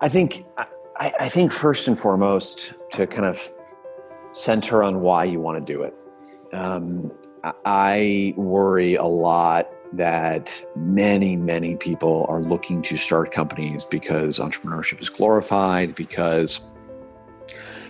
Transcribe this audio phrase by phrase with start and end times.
[0.00, 3.40] I think I, I think first and foremost to kind of
[4.32, 5.94] center on why you want to do it.
[6.52, 7.12] Um,
[7.64, 15.00] I worry a lot that many, many people are looking to start companies because entrepreneurship
[15.00, 16.60] is glorified, because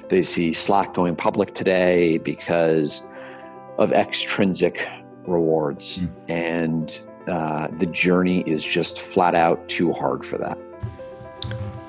[0.09, 3.07] they see Slack going public today, because
[3.79, 4.89] of extrinsic
[5.27, 5.99] rewards.
[5.99, 6.15] Mm.
[6.29, 10.59] And uh, the journey is just flat out too hard for that.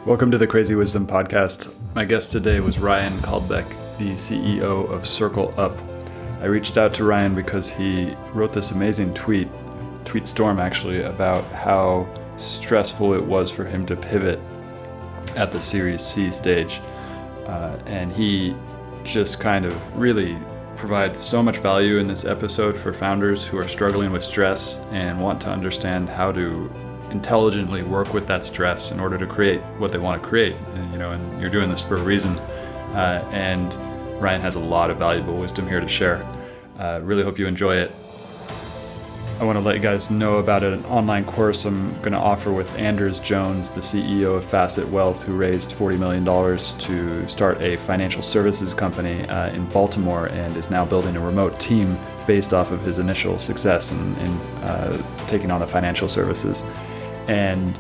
[0.06, 1.74] Welcome to the Crazy Wisdom Podcast.
[1.96, 5.76] My guest today was Ryan Caldbeck, the CEO of CircleUp.
[6.42, 9.48] I reached out to Ryan because he wrote this amazing tweet,
[10.06, 14.40] tweet storm actually, about how stressful it was for him to pivot
[15.36, 16.82] at the Series C stage.
[17.48, 18.56] Uh, and he
[19.04, 20.38] just kind of really
[20.78, 25.20] provides so much value in this episode for founders who are struggling with stress and
[25.20, 26.70] want to understand how to
[27.12, 30.56] intelligently work with that stress in order to create what they want to create.
[30.74, 32.38] And, you know, and you're doing this for a reason.
[32.96, 33.74] Uh, and
[34.22, 36.26] Ryan has a lot of valuable wisdom here to share.
[36.80, 37.92] Uh, really hope you enjoy it.
[39.38, 42.54] I want to let you guys know about an online course I'm going to offer
[42.54, 46.24] with Anders Jones, the CEO of Facet Wealth, who raised $40 million
[46.80, 51.60] to start a financial services company uh, in Baltimore and is now building a remote
[51.60, 54.30] team based off of his initial success in, in
[54.64, 56.64] uh, taking on the financial services.
[57.28, 57.78] And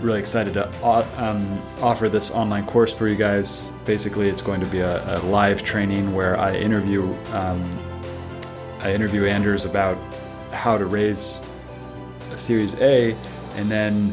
[0.00, 3.70] really excited to um, offer this online course for you guys.
[3.84, 7.78] Basically, it's going to be a, a live training where I interview um,
[8.80, 9.98] I interview Anders about
[10.52, 11.44] how to raise
[12.32, 13.16] a Series A
[13.56, 14.12] and then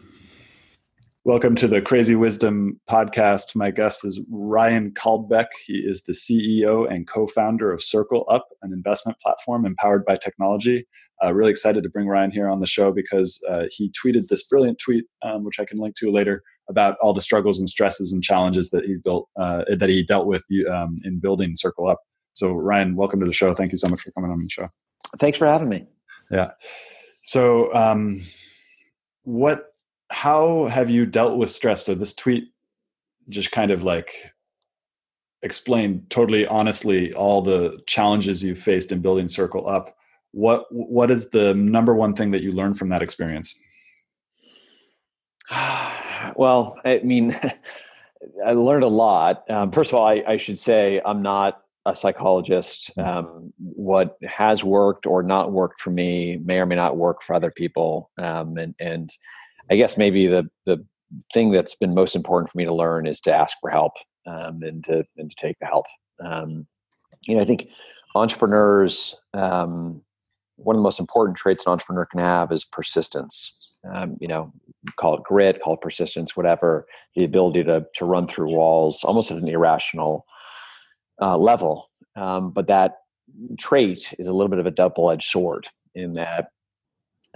[1.26, 3.56] Welcome to the Crazy Wisdom podcast.
[3.56, 5.48] My guest is Ryan Caldbeck.
[5.66, 10.88] He is the CEO and co founder of CircleUp, an investment platform empowered by technology.
[11.22, 14.48] Uh, really excited to bring Ryan here on the show because uh, he tweeted this
[14.48, 18.14] brilliant tweet, um, which I can link to later, about all the struggles and stresses
[18.14, 21.98] and challenges that he built, uh, that he dealt with um, in building CircleUp.
[22.36, 23.54] So, Ryan, welcome to the show.
[23.54, 24.70] Thank you so much for coming on the show.
[25.18, 25.86] Thanks for having me.
[26.32, 26.52] Yeah.
[27.30, 28.24] So, um,
[29.22, 29.76] what
[30.10, 31.86] how have you dealt with stress?
[31.86, 32.46] So this tweet
[33.30, 34.32] just kind of like
[35.44, 39.92] explained totally honestly all the challenges you faced in building CircleUp.
[40.32, 43.54] What what is the number one thing that you learned from that experience?
[46.36, 47.40] well, I mean,
[48.44, 49.48] I learned a lot.
[49.52, 52.92] Um, first of all, I, I, should say I'm not a psychologist.
[52.98, 57.34] Um, what has worked or not worked for me may or may not work for
[57.34, 59.10] other people, um, and and
[59.70, 60.86] I guess maybe the the
[61.34, 63.94] thing that's been most important for me to learn is to ask for help
[64.28, 65.86] um, and to and to take the help.
[66.24, 66.68] Um,
[67.22, 67.70] you know, I think
[68.16, 69.16] entrepreneurs.
[69.34, 70.02] Um,
[70.58, 73.78] one of the most important traits an entrepreneur can have is persistence.
[73.94, 74.52] Um, you know,
[74.98, 76.86] call it grit, call it persistence, whatever.
[77.16, 80.26] The ability to to run through walls, almost at an irrational
[81.22, 81.90] uh, level.
[82.16, 82.96] Um, but that
[83.58, 86.50] trait is a little bit of a double edged sword in that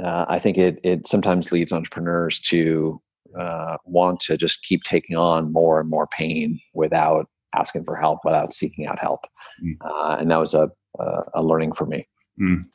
[0.02, 3.02] uh, I think it it sometimes leads entrepreneurs to
[3.40, 8.20] uh, want to just keep taking on more and more pain without asking for help,
[8.24, 9.22] without seeking out help,
[9.64, 9.76] mm.
[9.82, 10.70] uh, and that was a
[11.34, 12.08] a learning for me.
[12.42, 12.66] Mm.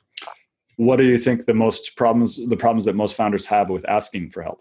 [0.77, 4.31] What do you think the most problems the problems that most founders have with asking
[4.31, 4.61] for help?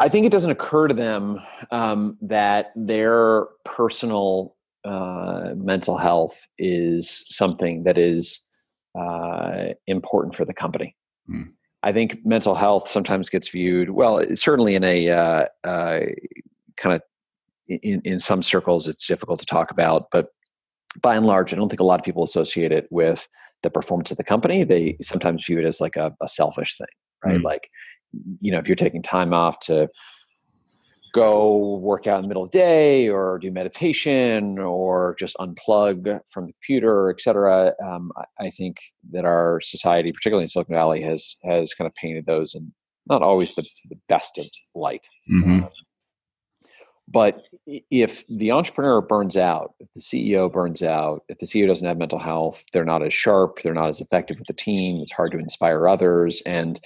[0.00, 7.24] I think it doesn't occur to them um, that their personal uh, mental health is
[7.28, 8.44] something that is
[8.98, 10.96] uh, important for the company.
[11.30, 11.52] Mm.
[11.82, 14.24] I think mental health sometimes gets viewed well.
[14.34, 16.00] Certainly, in a uh, uh,
[16.76, 17.02] kind of
[17.68, 20.28] in, in some circles, it's difficult to talk about, but
[21.02, 23.28] by and large, I don't think a lot of people associate it with
[23.62, 26.86] the performance of the company, they sometimes view it as like a, a selfish thing,
[27.24, 27.40] right?
[27.40, 27.44] Mm.
[27.44, 27.68] Like,
[28.40, 29.88] you know, if you're taking time off to
[31.14, 36.20] go work out in the middle of the day or do meditation or just unplug
[36.28, 37.72] from the computer, et cetera.
[37.82, 38.78] Um, I, I, think
[39.12, 42.72] that our society, particularly in Silicon Valley, has has kind of painted those in
[43.06, 45.06] not always the, the best of light.
[45.30, 45.64] Mm-hmm.
[45.64, 45.68] Um,
[47.06, 51.86] but if the entrepreneur burns out, if the CEO burns out, if the CEO doesn't
[51.86, 55.12] have mental health, they're not as sharp, they're not as effective with the team, it's
[55.12, 56.80] hard to inspire others, and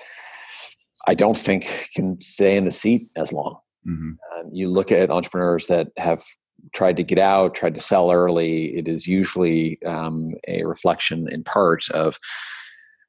[1.08, 3.58] I don't think can stay in the seat as long.
[3.88, 4.10] Mm-hmm.
[4.38, 6.22] Um, you look at entrepreneurs that have
[6.74, 8.76] tried to get out, tried to sell early.
[8.76, 12.18] It is usually um, a reflection, in part, of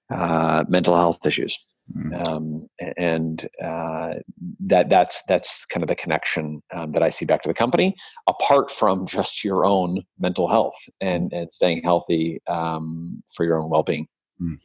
[0.10, 1.58] uh, mental health issues,
[1.94, 2.30] mm-hmm.
[2.30, 4.14] um, and uh,
[4.62, 7.98] that that's that's kind of the connection um, that I see back to the company.
[8.30, 13.70] Apart from just your own mental health and and staying healthy um, for your own
[13.70, 14.08] well being.
[14.42, 14.58] Mm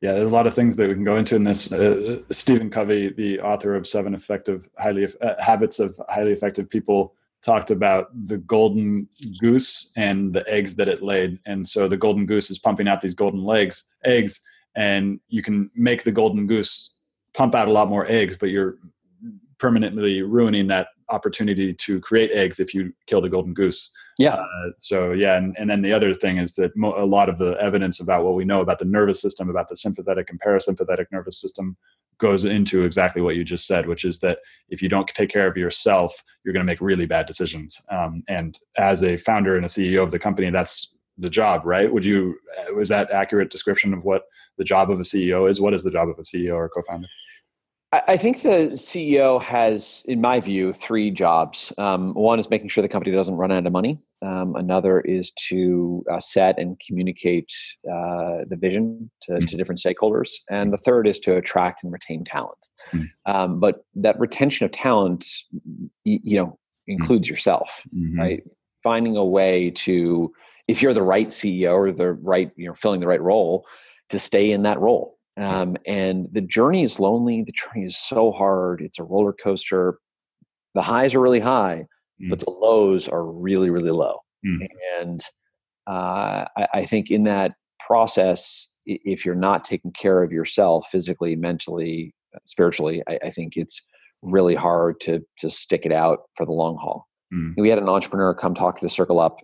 [0.00, 1.72] yeah, there's a lot of things that we can go into in this.
[1.72, 7.14] Uh, Stephen Covey, the author of Seven Effective Highly uh, Habits of Highly Effective People,
[7.42, 9.08] talked about the golden
[9.40, 11.38] goose and the eggs that it laid.
[11.46, 14.42] And so the golden goose is pumping out these golden legs, eggs,
[14.74, 16.94] and you can make the golden goose
[17.34, 18.76] pump out a lot more eggs, but you're
[19.58, 23.92] permanently ruining that opportunity to create eggs if you kill the golden goose.
[24.18, 24.34] Yeah.
[24.34, 27.38] Uh, so yeah, and, and then the other thing is that mo- a lot of
[27.38, 31.06] the evidence about what we know about the nervous system, about the sympathetic and parasympathetic
[31.10, 31.76] nervous system,
[32.18, 35.46] goes into exactly what you just said, which is that if you don't take care
[35.46, 37.82] of yourself, you're going to make really bad decisions.
[37.90, 41.92] Um, and as a founder and a CEO of the company, that's the job, right?
[41.92, 42.36] Would you
[42.74, 44.22] was that accurate description of what
[44.58, 45.60] the job of a CEO is?
[45.60, 47.08] What is the job of a CEO or co-founder?
[47.92, 51.72] I think the CEO has, in my view, three jobs.
[51.76, 53.98] Um, one is making sure the company doesn't run out of money.
[54.22, 57.50] Um, another is to uh, set and communicate
[57.88, 59.48] uh, the vision to, mm.
[59.48, 60.34] to, different stakeholders.
[60.48, 62.64] And the third is to attract and retain talent.
[62.92, 63.08] Mm.
[63.26, 65.26] Um, but that retention of talent,
[66.04, 66.56] you, you know, mm.
[66.86, 67.30] includes mm.
[67.30, 68.20] yourself, mm-hmm.
[68.20, 68.42] right?
[68.84, 70.32] Finding a way to,
[70.68, 73.66] if you're the right CEO or the right, you know, filling the right role,
[74.10, 77.42] to stay in that role um, and the journey is lonely.
[77.42, 78.80] The journey is so hard.
[78.80, 79.98] It's a roller coaster.
[80.74, 81.86] The highs are really high,
[82.22, 82.28] mm.
[82.28, 84.18] but the lows are really, really low.
[84.46, 84.68] Mm.
[85.00, 85.20] And
[85.86, 87.52] uh, I, I, think in that
[87.84, 92.14] process, if you're not taking care of yourself physically, mentally,
[92.46, 93.80] spiritually, I, I think it's
[94.22, 97.06] really hard to to stick it out for the long haul.
[97.34, 97.54] Mm.
[97.56, 99.38] We had an entrepreneur come talk to the CircleUp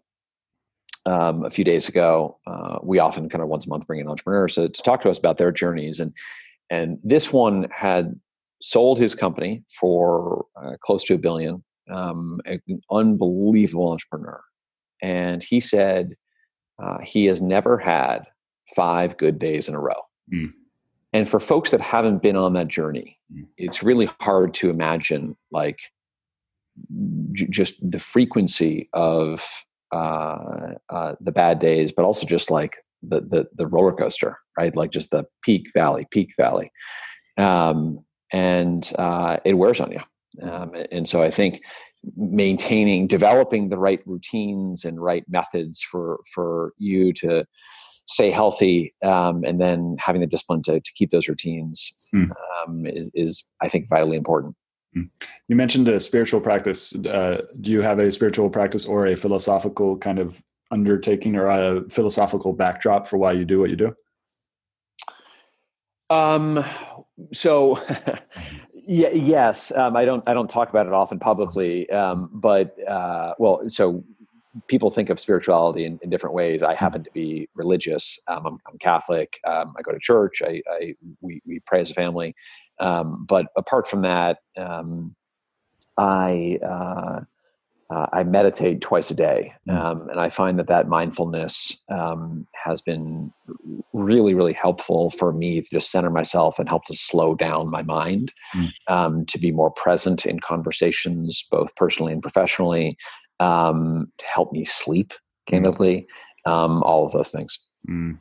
[1.07, 2.39] um, a few days ago.
[2.47, 5.11] Uh, we often kind of once a month bring in entrepreneurs to, to talk to
[5.11, 6.13] us about their journeys, and
[6.71, 8.19] and this one had
[8.61, 11.63] sold his company for uh, close to a billion.
[11.89, 12.61] Um, an
[12.91, 14.43] unbelievable entrepreneur,
[15.01, 16.17] and he said
[16.83, 18.27] uh, he has never had
[18.75, 20.01] five good days in a row.
[20.33, 20.53] Mm.
[21.13, 23.47] And for folks that haven't been on that journey, mm.
[23.57, 25.79] it's really hard to imagine like
[27.33, 33.21] j- just the frequency of uh, uh, the bad days, but also just like the,
[33.21, 34.75] the the roller coaster, right?
[34.75, 36.71] Like just the peak valley, peak valley,
[37.39, 40.01] um, and uh, it wears on you.
[40.43, 41.63] Um, and so I think
[42.17, 47.45] maintaining, developing the right routines and right methods for for you to
[48.07, 52.31] stay healthy, um, and then having the discipline to, to keep those routines mm.
[52.87, 54.55] is, is, I think, vitally important.
[55.49, 56.95] You mentioned a spiritual practice.
[56.95, 61.89] Uh, do you have a spiritual practice or a philosophical kind of undertaking or a
[61.89, 63.95] philosophical backdrop for why you do what you do?
[66.09, 66.65] Um,
[67.33, 67.81] so
[68.73, 71.89] yeah, yes, um, I don't, I don't talk about it often publicly.
[71.91, 74.05] Um, but, uh, well, so
[74.69, 76.63] people think of spirituality in, in, different ways.
[76.63, 78.19] I happen to be religious.
[78.29, 79.39] Um, I'm, I'm, Catholic.
[79.47, 80.43] Um, I go to church.
[80.45, 82.35] I, I, we, we pray as a family.
[82.81, 85.15] Um, but apart from that, um,
[85.97, 87.21] I uh,
[87.89, 89.75] uh, I meditate twice a day, mm.
[89.75, 93.33] um, and I find that that mindfulness um, has been
[93.93, 97.83] really, really helpful for me to just center myself and help to slow down my
[97.83, 98.71] mind, mm.
[98.89, 102.97] um, to be more present in conversations, both personally and professionally,
[103.41, 105.51] um, to help me sleep, mm.
[105.51, 106.07] candidly,
[106.45, 107.59] um, all of those things.
[107.89, 108.19] Mm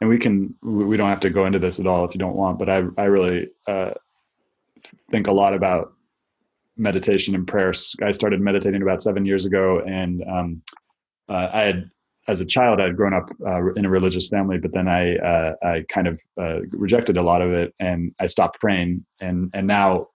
[0.00, 2.36] and we can we don't have to go into this at all if you don't
[2.36, 3.90] want but i i really uh,
[5.10, 5.92] think a lot about
[6.76, 10.62] meditation and prayer i started meditating about seven years ago and um,
[11.28, 11.90] uh, i had
[12.28, 15.16] as a child i had grown up uh, in a religious family but then i
[15.16, 19.50] uh, i kind of uh, rejected a lot of it and i stopped praying and
[19.54, 20.08] and now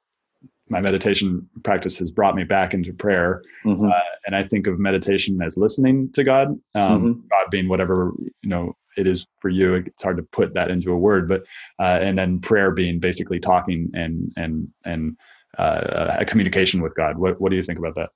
[0.72, 3.86] my meditation practice has brought me back into prayer, mm-hmm.
[3.86, 3.92] uh,
[4.26, 6.48] and I think of meditation as listening to God.
[6.74, 7.12] Um, mm-hmm.
[7.28, 9.76] God being whatever you know it is for you.
[9.76, 11.44] It's hard to put that into a word, but
[11.78, 15.18] uh, and then prayer being basically talking and and and
[15.58, 17.18] uh, a communication with God.
[17.18, 18.10] What what do you think about that?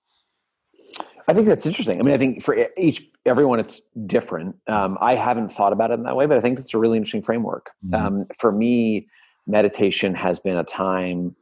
[1.28, 2.00] I think that's interesting.
[2.00, 4.56] I mean, I think for each everyone, it's different.
[4.68, 6.98] Um, I haven't thought about it in that way, but I think that's a really
[6.98, 7.72] interesting framework.
[7.86, 7.96] Mm-hmm.
[7.96, 9.08] Um, for me,
[9.46, 11.36] meditation has been a time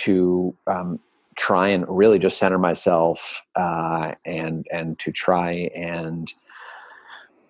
[0.00, 1.00] to um,
[1.36, 6.32] try and really just center myself uh, and and to try and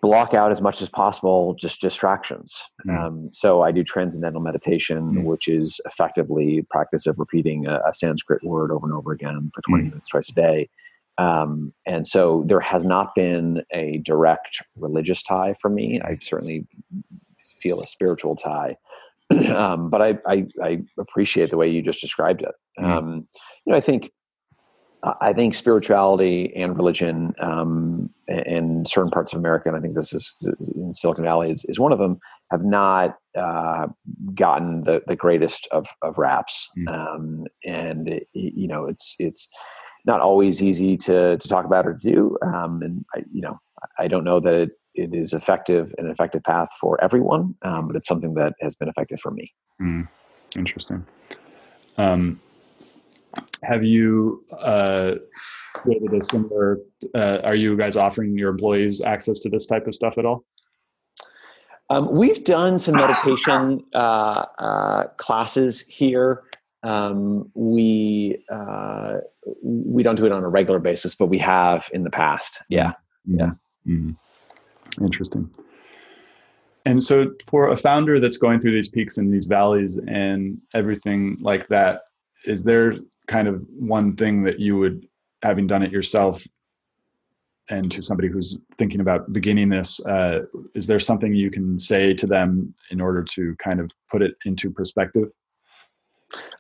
[0.02, 2.62] block out as much as possible just distractions.
[2.86, 2.98] Mm.
[2.98, 5.24] Um, so I do transcendental meditation, mm.
[5.24, 9.60] which is effectively practice of repeating a, a, Sanskrit word over and over again for
[9.62, 9.88] 20 mm.
[9.90, 10.70] minutes twice a day.
[11.18, 16.00] Um, and so there has not been a direct religious tie for me.
[16.02, 16.66] I certainly
[17.60, 18.78] feel a spiritual tie.
[19.54, 22.54] um, but I, I, I, appreciate the way you just described it.
[22.80, 22.84] Mm.
[22.84, 23.28] Um,
[23.64, 24.10] you know, I think
[25.02, 30.12] I think spirituality and religion um, in certain parts of America, and I think this
[30.12, 30.36] is
[30.74, 32.18] in Silicon Valley is, is one of them,
[32.50, 33.86] have not uh,
[34.34, 36.68] gotten the, the greatest of, of raps.
[36.78, 36.88] Mm.
[36.88, 39.48] Um, and it, you know, it's it's
[40.04, 42.36] not always easy to to talk about or do.
[42.42, 43.58] Um, and I, you know,
[43.98, 47.96] I don't know that it, it is effective an effective path for everyone, um, but
[47.96, 49.52] it's something that has been effective for me.
[49.80, 50.08] Mm.
[50.56, 51.06] Interesting.
[51.96, 52.40] Um,
[53.62, 55.14] have you uh,
[55.74, 56.78] created a similar?
[57.14, 60.44] Uh, are you guys offering your employees access to this type of stuff at all?
[61.90, 66.44] Um, we've done some meditation uh, uh, classes here.
[66.82, 69.18] Um, we uh,
[69.62, 72.62] we don't do it on a regular basis, but we have in the past.
[72.68, 72.92] Yeah,
[73.28, 73.38] mm-hmm.
[73.38, 73.50] yeah.
[73.86, 74.10] Mm-hmm.
[75.00, 75.50] Interesting.
[76.86, 81.36] And so, for a founder that's going through these peaks and these valleys and everything
[81.40, 82.02] like that,
[82.44, 82.94] is there
[83.26, 85.06] kind of one thing that you would,
[85.42, 86.42] having done it yourself,
[87.68, 90.40] and to somebody who's thinking about beginning this, uh,
[90.74, 94.34] is there something you can say to them in order to kind of put it
[94.44, 95.28] into perspective?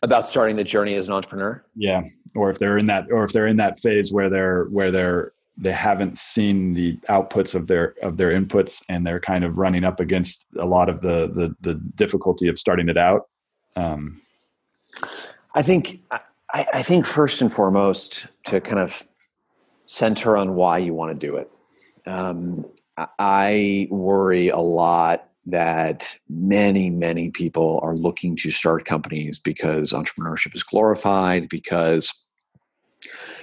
[0.02, 1.64] About starting the journey as an entrepreneur?
[1.74, 2.02] Yeah,
[2.34, 5.32] or if they're in that, or if they're in that phase where they're where they're
[5.60, 9.84] they haven't seen the outputs of their of their inputs and they're kind of running
[9.84, 13.28] up against a lot of the the, the difficulty of starting it out
[13.76, 14.20] um,
[15.54, 16.00] i think
[16.52, 19.02] I, I think first and foremost to kind of
[19.86, 21.50] center on why you want to do it.
[22.06, 22.64] Um,
[23.18, 30.54] I worry a lot that many, many people are looking to start companies because entrepreneurship
[30.54, 32.12] is glorified, because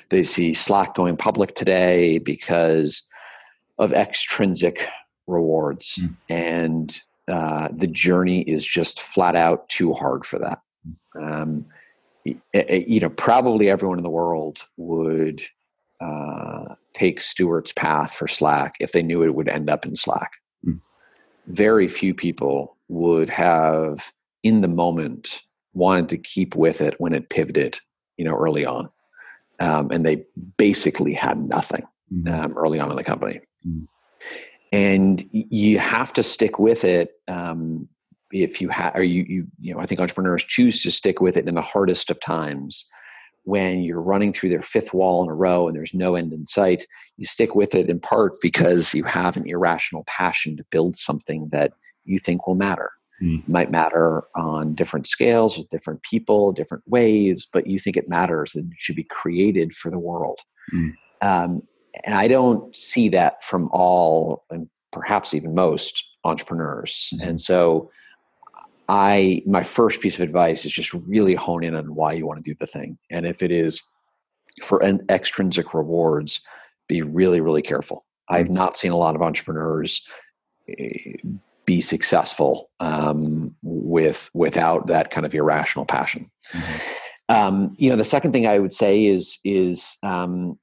[0.09, 3.01] they see Slack going public today, because
[3.77, 4.87] of extrinsic
[5.27, 5.99] rewards.
[5.99, 6.17] Mm.
[6.29, 10.59] And uh, the journey is just flat out too hard for that.
[11.19, 11.65] Um,
[12.23, 15.41] you know, probably everyone in the world would
[16.01, 20.31] uh, take Stewart's path for Slack if they knew it would end up in Slack.
[20.65, 20.79] Mm.
[21.47, 24.11] Very few people would have,
[24.43, 25.41] in the moment,
[25.73, 27.79] wanted to keep with it when it pivoted,
[28.17, 28.89] you know, early on.
[29.59, 30.23] Um, and they
[30.57, 31.83] basically had nothing
[32.13, 32.31] mm.
[32.31, 33.41] um, early on in the company.
[33.65, 33.87] Mm.
[34.71, 37.87] And you have to stick with it um,
[38.31, 41.37] if you have, or you, you, you know, I think entrepreneurs choose to stick with
[41.37, 42.85] it in the hardest of times
[43.43, 46.45] when you're running through their fifth wall in a row and there's no end in
[46.45, 46.85] sight.
[47.15, 51.47] You stick with it in part because you have an irrational passion to build something
[51.51, 51.71] that
[52.03, 52.91] you think will matter.
[53.21, 53.47] Mm.
[53.47, 58.53] might matter on different scales with different people, different ways, but you think it matters
[58.53, 60.39] and it should be created for the world.
[60.71, 60.93] Mm.
[61.21, 61.63] Um,
[62.05, 67.09] and I don't see that from all, and perhaps even most entrepreneurs.
[67.15, 67.27] Mm.
[67.29, 67.89] And so
[68.89, 72.43] I my first piece of advice is just really hone in on why you want
[72.43, 73.81] to do the thing, and if it is
[74.63, 76.41] for an extrinsic rewards,
[76.87, 78.05] be really really careful.
[78.29, 78.55] I've mm-hmm.
[78.55, 80.07] not seen a lot of entrepreneurs
[80.69, 81.13] eh,
[81.67, 86.31] be successful um, with without that kind of irrational passion.
[86.51, 86.93] Mm-hmm.
[87.29, 90.57] Um, you know, the second thing I would say is is um,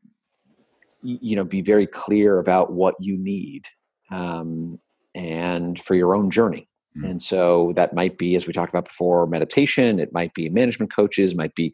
[1.02, 3.66] you know be very clear about what you need
[4.10, 4.80] um,
[5.14, 7.10] and for your own journey Mm.
[7.10, 9.98] And so that might be, as we talked about before, meditation.
[9.98, 11.34] It might be management coaches.
[11.34, 11.72] Might be,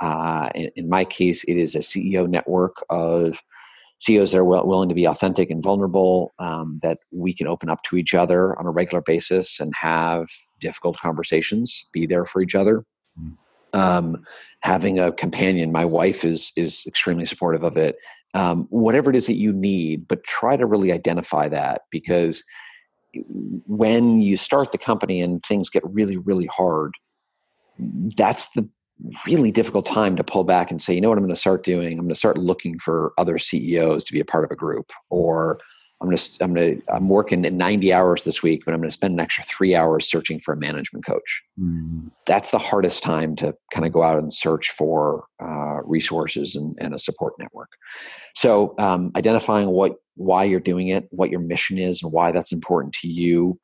[0.00, 3.40] uh, in, in, my case, it is a CEO network of
[4.02, 6.32] CEOs that are well, willing to be authentic and vulnerable.
[6.38, 10.28] Um, that we can open up to each other on a regular basis and have
[10.60, 11.86] difficult conversations.
[11.92, 12.84] Be there for each other.
[13.20, 13.36] Mm.
[13.74, 14.24] Um,
[14.60, 15.70] having a companion.
[15.70, 17.96] My wife is is extremely supportive of it.
[18.34, 22.42] Um, whatever it is that you need, but try to really identify that because
[23.66, 26.94] when you start the company and things get really really hard
[28.16, 28.68] that's the
[29.26, 31.64] really difficult time to pull back and say, you know what I'm going to start
[31.64, 31.92] doing?
[31.92, 34.92] I'm going to start looking for other CEOs to be a part of a group,
[35.10, 35.58] or
[36.02, 38.90] I'm going to I'm going to I'm working 90 hours this week, but I'm going
[38.90, 41.42] to spend an extra three hours searching for a management coach.
[41.60, 42.10] Mm.
[42.26, 46.76] That's the hardest time to kind of go out and search for uh, resources and,
[46.80, 47.70] and, a support network.
[48.34, 52.52] So um, identifying what why you're doing it, what your mission is, and why that's
[52.52, 53.60] important to you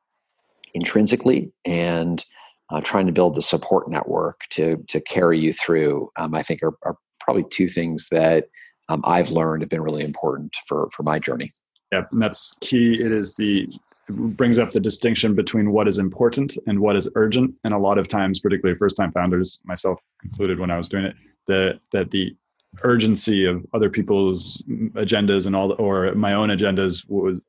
[0.73, 2.23] intrinsically, and
[2.71, 6.09] uh, trying to build the support network to to carry you through.
[6.17, 8.45] Um, I think are, are, probably two things that
[8.87, 11.49] um, I've learned have been really important for for my journey.
[11.91, 12.93] Yeah, and that's key.
[12.93, 13.67] It is the
[14.07, 17.53] it brings up the distinction between what is important and what is urgent.
[17.63, 21.05] And a lot of times, particularly first time founders, myself included when I was doing
[21.05, 21.15] it,
[21.47, 22.35] that that the
[22.83, 24.63] urgency of other people's
[24.95, 27.41] agendas and all or my own agendas was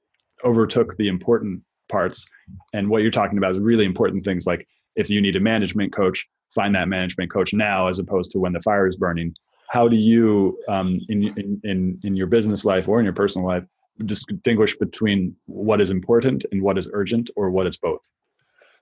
[0.44, 2.28] overtook the important parts.
[2.72, 4.66] And what you're talking about is really important things like
[5.00, 8.52] if you need a management coach, find that management coach now as opposed to when
[8.52, 9.34] the fire is burning.
[9.68, 13.64] How do you, um, in, in, in, your business life or in your personal life,
[14.04, 18.00] distinguish between what is important and what is urgent or what is both?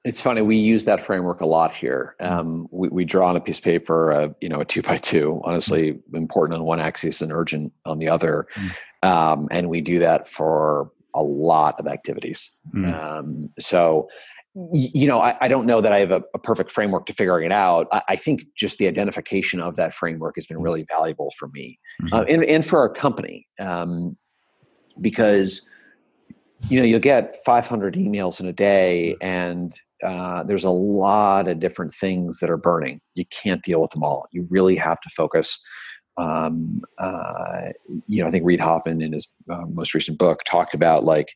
[0.04, 0.42] It's funny.
[0.42, 2.14] We use that framework a lot here.
[2.20, 4.96] Um, we, we, draw on a piece of paper, uh, you know, a two by
[4.96, 5.40] two.
[5.44, 9.08] Honestly, important on one axis and urgent on the other, mm.
[9.08, 12.50] um, and we do that for a lot of activities.
[12.72, 12.94] Mm.
[12.94, 14.08] Um, so,
[14.54, 17.44] you know, I, I, don't know that I have a, a, perfect framework to figuring
[17.44, 17.86] it out.
[17.92, 21.78] I, I, think just the identification of that framework has been really valuable for me
[22.02, 22.14] mm-hmm.
[22.14, 24.16] uh, and, and, for our company um,
[25.00, 25.68] because
[26.68, 29.72] you know you'll get 500 emails in a day and
[30.04, 34.02] uh, there's a lot of different things that are burning you can't deal with them
[34.02, 35.60] all you really have to focus
[36.16, 37.68] um, uh,
[38.06, 41.28] you know i think reid hoffman in his uh, most recent book talked about like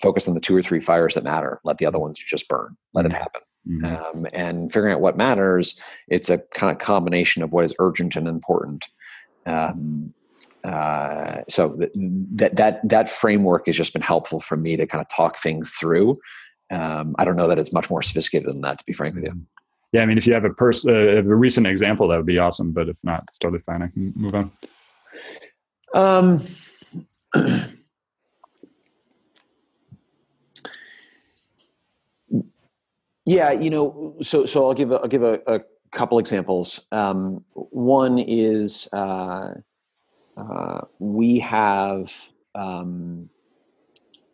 [0.00, 1.60] focus on the two or three fires that matter.
[1.64, 2.76] Let the other ones just burn.
[2.94, 3.14] Let mm-hmm.
[3.14, 3.40] it happen.
[3.68, 4.18] Mm-hmm.
[4.18, 8.16] um, and figuring out what matters it's a kind of combination of what is urgent
[8.16, 8.88] and important.
[9.46, 10.12] Um,
[10.64, 15.00] uh, so th- that that that framework has just been helpful for me to kind
[15.00, 16.16] of talk things through.
[16.72, 19.24] Um, i don't know that it's much more sophisticated than that to be frank with
[19.24, 19.30] you.
[19.30, 19.42] Mm-hmm.
[19.92, 22.38] yeah i mean if you have a person uh, a recent example that would be
[22.38, 23.82] awesome but if not it's totally fine.
[23.82, 24.50] I can move on.
[25.94, 26.40] Um
[33.24, 35.60] Yeah, you know, so so I'll give a, I'll give a, a
[35.92, 36.80] couple examples.
[36.90, 39.54] Um, one is uh,
[40.36, 42.12] uh, we have
[42.54, 43.28] um,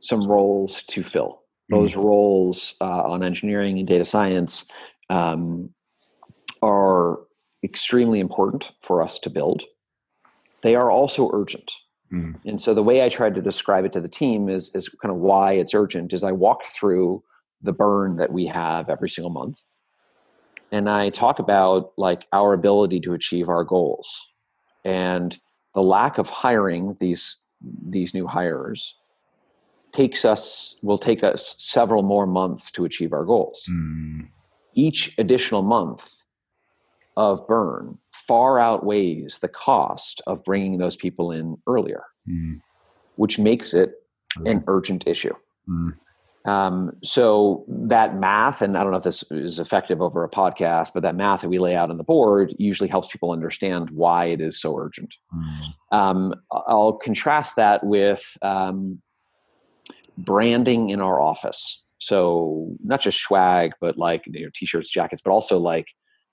[0.00, 1.42] some roles to fill.
[1.68, 2.00] Those mm-hmm.
[2.00, 4.64] roles uh, on engineering and data science
[5.10, 5.70] um,
[6.62, 7.20] are
[7.62, 9.64] extremely important for us to build.
[10.62, 11.70] They are also urgent.
[12.12, 12.40] Mm.
[12.46, 15.12] And so the way I tried to describe it to the team is, is kind
[15.14, 17.22] of why it's urgent is I walked through
[17.62, 19.60] the burn that we have every single month
[20.70, 24.28] and i talk about like our ability to achieve our goals
[24.84, 25.38] and
[25.74, 27.36] the lack of hiring these
[27.88, 28.94] these new hires
[29.94, 34.26] takes us will take us several more months to achieve our goals mm.
[34.74, 36.10] each additional month
[37.16, 42.60] of burn far outweighs the cost of bringing those people in earlier mm.
[43.16, 43.94] which makes it
[44.44, 45.34] an urgent issue
[45.68, 45.92] mm.
[46.48, 50.92] Um, so that math, and I don't know if this is effective over a podcast,
[50.94, 54.26] but that math that we lay out on the board usually helps people understand why
[54.26, 55.14] it is so urgent.
[55.34, 55.96] Mm.
[55.96, 59.02] Um, I'll contrast that with um,
[60.16, 61.82] branding in our office.
[61.98, 65.88] So not just swag, but like you know, t-shirts, jackets, but also like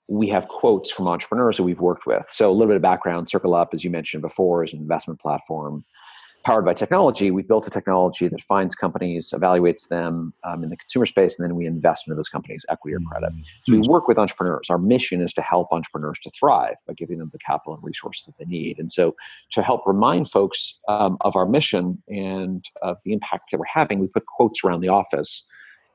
[0.08, 2.24] we have quotes from entrepreneurs that we've worked with.
[2.30, 5.84] So a little bit of background: CircleUp, as you mentioned before, is an investment platform
[6.46, 10.76] powered by technology, we've built a technology that finds companies, evaluates them um, in the
[10.76, 13.32] consumer space, and then we invest into those companies, equity or credit.
[13.66, 14.68] So we work with entrepreneurs.
[14.70, 18.26] Our mission is to help entrepreneurs to thrive by giving them the capital and resources
[18.26, 18.78] that they need.
[18.78, 19.16] And so,
[19.50, 23.98] to help remind folks um, of our mission and of the impact that we're having,
[23.98, 25.44] we put quotes around the office.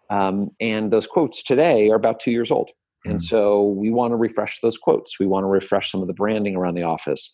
[0.09, 2.71] Um, and those quotes today are about two years old.
[3.05, 3.21] And mm.
[3.21, 5.17] so we want to refresh those quotes.
[5.17, 7.31] We want to refresh some of the branding around the office.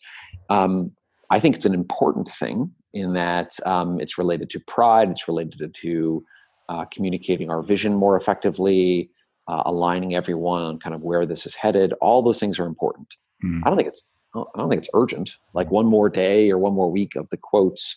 [0.50, 0.92] Um,
[1.30, 5.74] I think it's an important thing in that um, it's related to pride, it's related
[5.82, 6.24] to
[6.68, 9.10] uh, communicating our vision more effectively,
[9.48, 11.92] uh, aligning everyone on kind of where this is headed.
[12.00, 13.14] All those things are important.
[13.44, 13.62] Mm.
[13.64, 15.36] I don't think it's I don't think it's urgent.
[15.54, 17.96] Like one more day or one more week of the quotes,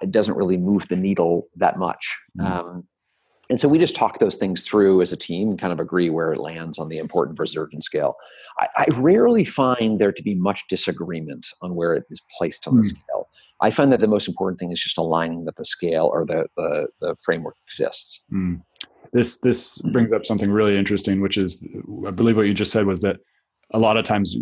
[0.00, 2.18] it doesn't really move the needle that much.
[2.38, 2.50] Mm.
[2.50, 2.88] Um,
[3.50, 6.10] and so we just talk those things through as a team and kind of agree
[6.10, 8.16] where it lands on the important versus urgent scale.
[8.58, 12.74] I, I rarely find there to be much disagreement on where it is placed on
[12.74, 12.82] mm.
[12.82, 13.28] the scale.
[13.62, 16.46] I find that the most important thing is just aligning that the scale or the
[16.56, 18.20] the, the framework exists.
[18.32, 18.60] Mm.
[19.12, 21.64] This this brings up something really interesting, which is
[22.06, 23.16] I believe what you just said was that
[23.72, 24.36] a lot of times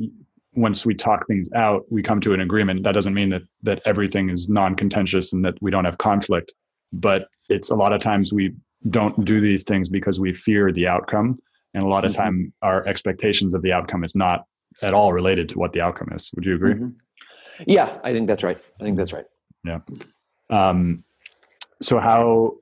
[0.54, 2.82] once we talk things out, we come to an agreement.
[2.82, 6.52] That doesn't mean that that everything is non-contentious and that we don't have conflict,
[7.00, 8.54] but it's a lot of times we
[8.88, 11.36] don't do these things because we fear the outcome,
[11.74, 12.22] and a lot of mm-hmm.
[12.22, 14.44] time our expectations of the outcome is not
[14.82, 16.30] at all related to what the outcome is.
[16.34, 16.74] Would you agree?
[16.74, 16.88] Mm-hmm.
[17.66, 18.58] Yeah, I think that's right.
[18.80, 19.26] I think that's right.
[19.64, 19.80] Yeah.
[20.48, 21.04] Um,
[21.80, 22.56] so how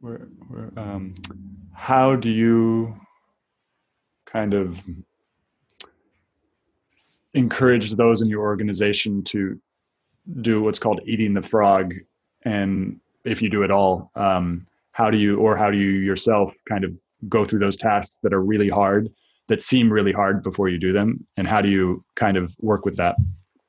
[0.00, 1.14] where, where, um,
[1.72, 2.94] how do you
[4.26, 4.82] kind of
[7.32, 9.58] encourage those in your organization to
[10.40, 11.94] do what's called eating the frog
[12.42, 16.54] and if you do it all um, how do you or how do you yourself
[16.68, 16.92] kind of
[17.28, 19.10] go through those tasks that are really hard
[19.48, 22.84] that seem really hard before you do them and how do you kind of work
[22.84, 23.16] with that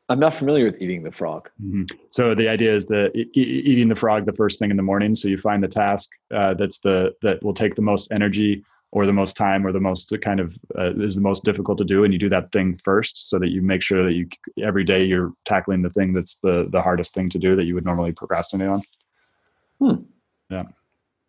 [0.10, 1.84] i'm not familiar with eating the frog mm-hmm.
[2.10, 5.16] so the idea is that e- eating the frog the first thing in the morning
[5.16, 8.64] so you find the task uh, that's the that will take the most energy
[8.96, 11.84] or the most time or the most kind of uh, is the most difficult to
[11.84, 14.28] do and you do that thing first so that you make sure that you
[14.64, 17.76] every day you're tackling the thing that's the the hardest thing to do that you
[17.76, 18.82] would normally procrastinate on
[19.80, 19.96] hmm.
[20.50, 20.64] yeah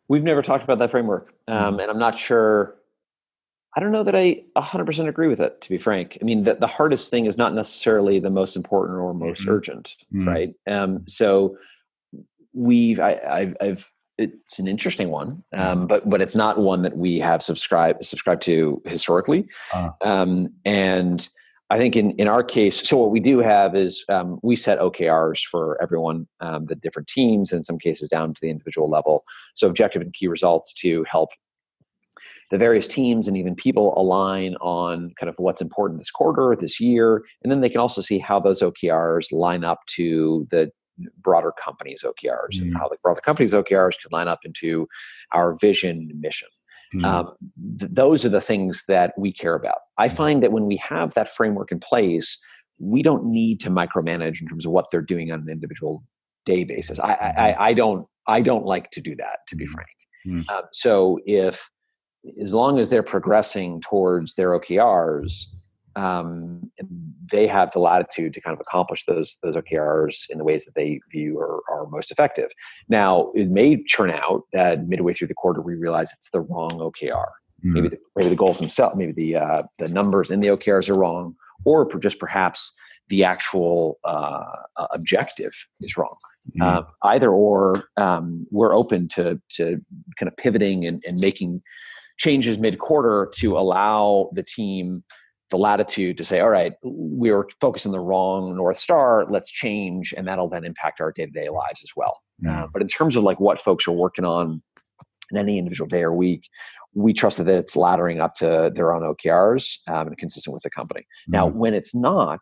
[0.09, 1.81] we've never talked about that framework um, hmm.
[1.81, 2.77] and i'm not sure
[3.77, 6.55] i don't know that i 100% agree with it to be frank i mean the,
[6.55, 9.51] the hardest thing is not necessarily the most important or most mm-hmm.
[9.51, 10.29] urgent mm-hmm.
[10.29, 11.57] right um, so
[12.53, 15.87] we've I, have I've it's an interesting one, um, mm-hmm.
[15.87, 19.47] but but it's not one that we have subscribed subscribed to historically.
[19.73, 19.91] Uh.
[20.03, 21.29] Um, and
[21.69, 24.79] I think in in our case, so what we do have is um, we set
[24.79, 29.23] OKRs for everyone, um, the different teams, in some cases down to the individual level.
[29.55, 31.31] So objective and key results to help
[32.51, 36.81] the various teams and even people align on kind of what's important this quarter, this
[36.81, 40.71] year, and then they can also see how those OKRs line up to the
[41.19, 42.63] broader companies OKRs mm-hmm.
[42.63, 42.79] and mm.
[42.79, 44.87] how the broader companies OKRs could line up into
[45.33, 46.49] our vision mission.
[46.95, 47.05] Mm-hmm.
[47.05, 47.35] Um,
[47.79, 49.79] th- those are the things that we care about.
[49.99, 50.17] I mm.
[50.17, 52.39] find that when we have that framework in place,
[52.79, 56.05] we don't need to micromanage in terms of what they're doing on an individual
[56.45, 57.01] day basis.
[57.01, 57.63] I, I, mm-hmm.
[57.63, 59.89] I don't I don't like to do that, to be frank.
[60.27, 60.49] Mm-hmm.
[60.49, 61.69] Um, so if
[62.41, 65.47] as long as they're progressing towards their OKRs,
[65.97, 66.71] um,
[67.33, 70.75] they have the latitude to kind of accomplish those those OKRs in the ways that
[70.75, 72.51] they view are, are most effective.
[72.89, 76.71] Now, it may turn out that midway through the quarter we realize it's the wrong
[76.71, 77.27] OKR.
[77.65, 77.73] Mm-hmm.
[77.73, 80.99] Maybe the, maybe the goals themselves, maybe the uh, the numbers in the OKRs are
[80.99, 81.35] wrong,
[81.65, 82.73] or just perhaps
[83.09, 84.45] the actual uh,
[84.77, 86.17] uh, objective is wrong.
[86.51, 86.63] Mm-hmm.
[86.63, 89.81] Uh, either or, um, we're open to to
[90.19, 91.63] kind of pivoting and, and making
[92.17, 95.05] changes mid quarter to allow the team
[95.51, 99.51] the latitude to say, all right, we are focused on the wrong North Star, let's
[99.51, 102.21] change, and that'll then impact our day to day lives as well.
[102.45, 102.65] Mm.
[102.65, 104.63] Uh, but in terms of like what folks are working on
[105.31, 106.49] in any individual day or week,
[106.95, 110.71] we trust that it's laddering up to their own OKRs um, and consistent with the
[110.71, 111.03] company.
[111.29, 111.33] Mm.
[111.33, 112.41] Now, when it's not,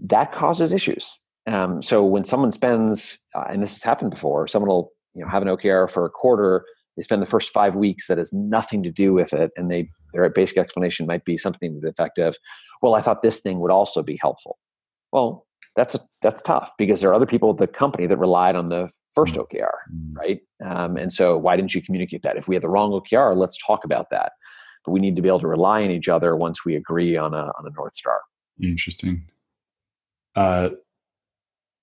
[0.00, 1.10] that causes issues.
[1.46, 5.28] Um, so when someone spends, uh, and this has happened before, someone will you know
[5.28, 6.64] have an OKR for a quarter
[6.98, 9.88] they spend the first five weeks that has nothing to do with it and they
[10.12, 12.36] their basic explanation might be something to the effect of
[12.82, 14.58] well i thought this thing would also be helpful.
[15.12, 18.68] Well that's that's tough because there are other people at the company that relied on
[18.68, 19.46] the first mm.
[19.46, 20.16] okr mm.
[20.16, 20.40] right?
[20.64, 22.36] Um, and so why didn't you communicate that?
[22.36, 24.32] If we had the wrong okr let's talk about that.
[24.84, 27.32] But we need to be able to rely on each other once we agree on
[27.32, 28.20] a on a north star.
[28.60, 29.24] Interesting.
[30.34, 30.70] Uh,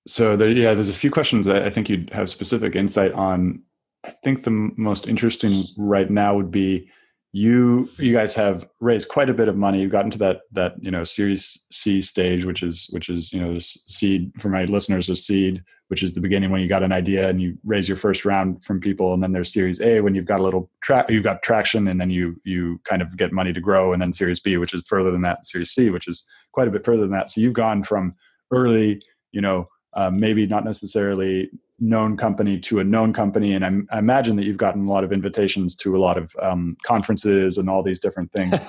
[0.07, 3.61] so there, yeah, there's a few questions I think you'd have specific insight on
[4.05, 6.89] I think the most interesting right now would be
[7.31, 9.81] you you guys have raised quite a bit of money.
[9.81, 13.41] You've gotten to that that you know Series C stage, which is which is you
[13.41, 16.83] know this seed for my listeners, a seed, which is the beginning when you got
[16.83, 19.99] an idea and you raise your first round from people, and then there's Series A
[20.01, 23.17] when you've got a little track, you've got traction, and then you you kind of
[23.17, 25.89] get money to grow, and then Series B, which is further than that, Series C,
[25.89, 27.29] which is quite a bit further than that.
[27.29, 28.13] So you've gone from
[28.51, 29.01] early,
[29.33, 33.99] you know, uh, maybe not necessarily known company to a known company and I'm, i
[33.99, 37.69] imagine that you've gotten a lot of invitations to a lot of um, conferences and
[37.69, 38.55] all these different things.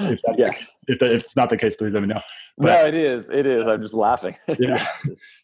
[0.00, 0.54] If, the,
[0.86, 2.20] if, if, it's not the case please let me know.
[2.56, 3.66] But, no it is it is.
[3.66, 4.36] I'm just laughing.
[4.58, 4.84] Yeah.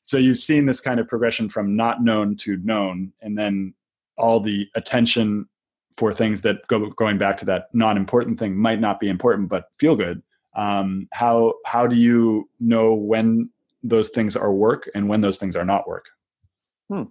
[0.02, 3.74] So you've seen this kind of progression from not known to known and then
[4.16, 5.48] all the attention
[5.96, 9.70] for things that go going back to that non-important thing might not be important but
[9.76, 10.22] feel good.
[10.54, 13.50] Um, how how do you know when
[13.82, 16.06] those things are work and when those things are not work
[16.88, 17.04] Hmm.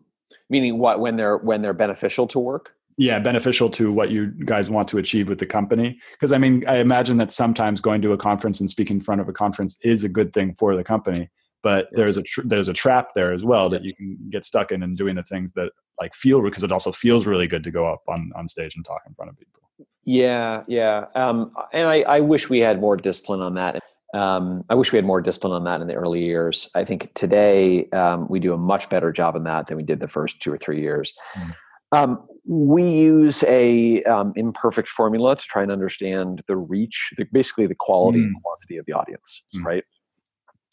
[0.49, 2.71] Meaning what when they're when they're beneficial to work?
[2.97, 5.99] Yeah, beneficial to what you guys want to achieve with the company.
[6.13, 9.21] Because I mean, I imagine that sometimes going to a conference and speaking in front
[9.21, 11.29] of a conference is a good thing for the company.
[11.63, 11.97] But yeah.
[11.97, 14.83] there's a tr- there's a trap there as well that you can get stuck in
[14.83, 17.91] and doing the things that like feel because it also feels really good to go
[17.91, 19.62] up on on stage and talk in front of people.
[20.05, 21.05] Yeah, yeah.
[21.15, 23.81] Um, and I, I wish we had more discipline on that.
[24.13, 26.69] Um, I wish we had more discipline on that in the early years.
[26.76, 29.99] I think today um, we do a much better job on that than we did
[29.99, 31.13] the first two or three years.
[31.36, 31.56] Mm.
[31.93, 37.67] Um, we use a um, imperfect formula to try and understand the reach, the, basically
[37.67, 38.26] the quality mm.
[38.26, 39.63] and quantity of the audience, mm.
[39.63, 39.84] right?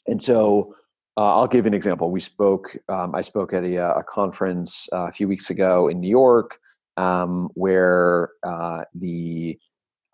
[0.06, 0.74] And so
[1.16, 2.10] uh, I'll give an example.
[2.10, 2.76] We spoke.
[2.88, 6.08] Um, I spoke at a, uh, a conference uh, a few weeks ago in New
[6.08, 6.58] York,
[6.96, 9.58] um, where uh, the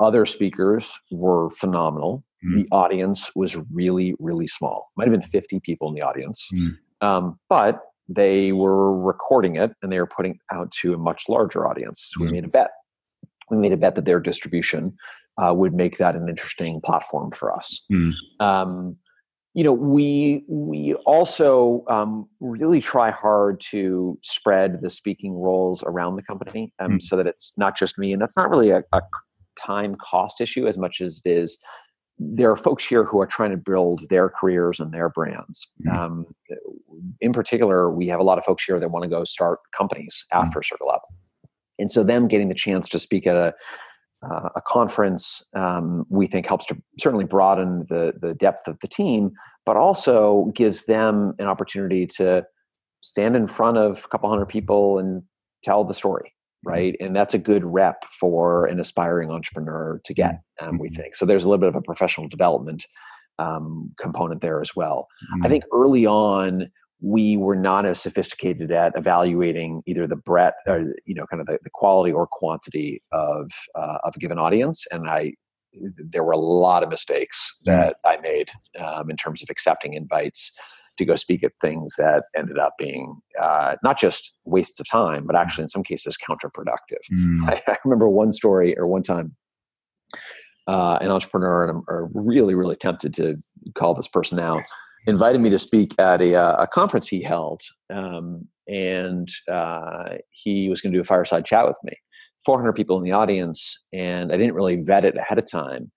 [0.01, 2.25] other speakers were phenomenal.
[2.45, 2.57] Mm.
[2.57, 4.91] The audience was really, really small.
[4.97, 6.77] Might have been 50 people in the audience, mm.
[7.01, 11.67] um, but they were recording it and they were putting out to a much larger
[11.67, 12.11] audience.
[12.13, 12.33] So we mm.
[12.35, 12.71] made a bet.
[13.51, 14.97] We made a bet that their distribution
[15.43, 17.85] uh, would make that an interesting platform for us.
[17.93, 18.13] Mm.
[18.41, 18.97] Um,
[19.55, 26.17] you know, we we also um, really try hard to spread the speaking roles around
[26.17, 27.03] the company, um, mm.
[27.03, 29.01] so that it's not just me, and that's not really a, a
[29.57, 31.59] time cost issue as much as it is
[32.19, 35.71] there are folks here who are trying to build their careers and their brands.
[35.87, 35.97] Mm.
[35.97, 36.27] Um,
[37.21, 40.25] in particular, we have a lot of folks here that want to go start companies
[40.33, 40.41] mm.
[40.41, 40.65] after mm.
[40.65, 41.01] CircleUp.
[41.79, 43.55] And so, them getting the chance to speak at a,
[44.27, 48.89] uh, a conference, um, we think helps to certainly broaden the, the depth of the
[48.89, 49.33] team,
[49.67, 52.45] but also gives them an opportunity to
[53.03, 55.23] stand in front of a couple hundred people and
[55.63, 56.33] tell the story.
[56.65, 56.69] Mm-hmm.
[56.71, 56.97] right?
[57.01, 61.03] And that's a good rep for an aspiring entrepreneur to get, um, we mm-hmm.
[61.03, 61.17] think.
[61.17, 62.87] So there's a little bit of a professional development
[63.39, 65.07] um, component there as well.
[65.35, 65.47] Mm-hmm.
[65.47, 70.95] I think early on, we were not as sophisticated at evaluating either the breadth or
[71.05, 74.87] you know kind of the, the quality or quantity of uh, of a given audience
[74.91, 75.33] and i
[76.11, 80.53] there were a lot of mistakes that i made um, in terms of accepting invites
[80.97, 85.27] to go speak at things that ended up being uh, not just wastes of time,
[85.27, 87.03] but actually in some cases counterproductive.
[87.13, 87.49] Mm.
[87.49, 89.37] I, I, remember one story or one time,
[90.69, 93.37] uh, an entrepreneur, and I'm are really, really tempted to
[93.77, 94.63] call this person out,
[95.07, 97.63] invited me to speak at a, uh, a conference he held.
[97.91, 101.93] Um, and uh, he was going to do a fireside chat with me.
[102.45, 105.91] 400 people in the audience, and I didn't really vet it ahead of time.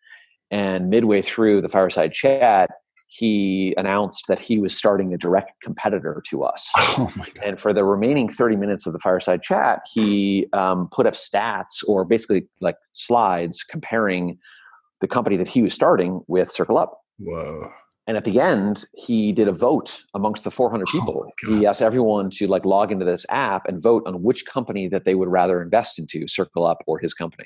[0.52, 2.72] And midway through the fireside chat,
[3.12, 6.70] he announced that he was starting a direct competitor to us.
[7.02, 7.10] Oh
[7.44, 11.84] and for the remaining 30 minutes of the fireside chat, he um, put up stats
[11.88, 14.38] or basically like slides comparing
[15.02, 16.90] the company that he was starting with CircleUp.
[17.20, 17.72] Whoa.
[18.08, 21.26] And at the end, he did a vote amongst the 400 people.
[21.48, 24.90] Oh he asked everyone to like log into this app and vote on which company
[24.90, 27.46] that they would rather invest into, CircleUp or his company.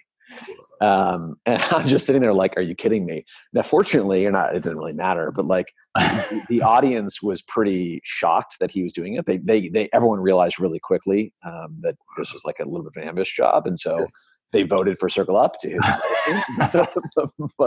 [0.82, 3.26] Um, and I'm just sitting there like, are you kidding me?
[3.54, 8.02] Now, fortunately, you're not, it didn't really matter, but like the, the, audience was pretty
[8.04, 9.26] shocked that he was doing it.
[9.26, 12.94] They, they, they, everyone realized really quickly um, that this was like a little bit
[12.98, 13.66] of an ambush job.
[13.68, 14.08] And so
[14.52, 15.84] they voted for CircleUp to his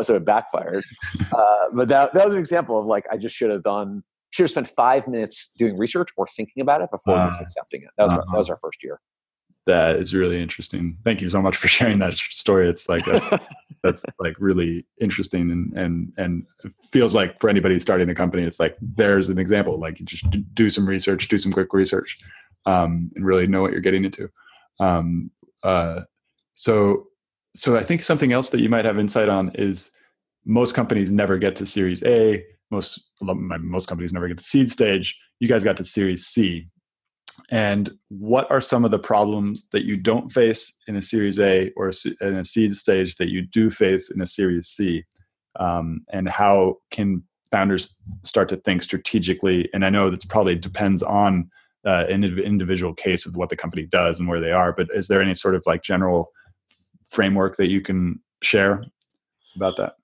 [0.06, 0.84] so it backfired.
[1.32, 4.44] Uh, but that, that was an example of like, I just should have done, should
[4.44, 7.88] have spent five minutes doing research or thinking about it before uh, accepting it.
[7.96, 8.20] That was, uh-huh.
[8.20, 9.00] our, that was our first year
[9.66, 10.96] that is really interesting.
[11.04, 12.68] Thank you so much for sharing that story.
[12.68, 13.44] It's like that's,
[13.82, 16.46] that's like really interesting and and and
[16.92, 19.78] feels like for anybody starting a company, it's like there's an example.
[19.78, 22.18] Like you just do some research, do some quick research,
[22.64, 24.30] um, and really know what you're getting into.
[24.78, 25.30] Um,
[25.62, 26.02] uh,
[26.54, 27.08] so
[27.54, 29.90] so I think something else that you might have insight on is
[30.44, 32.44] most companies never get to Series A.
[32.70, 35.18] Most my most companies never get to seed stage.
[35.40, 36.68] You guys got to Series C
[37.50, 41.70] and what are some of the problems that you don't face in a series a
[41.76, 45.04] or in a seed stage that you do face in a series c?
[45.58, 49.68] Um, and how can founders start to think strategically?
[49.72, 51.50] And i know that probably depends on
[51.84, 55.06] uh, an individual case of what the company does and where they are but is
[55.06, 56.32] there any sort of like general
[57.08, 58.82] framework that you can share
[59.54, 59.94] about that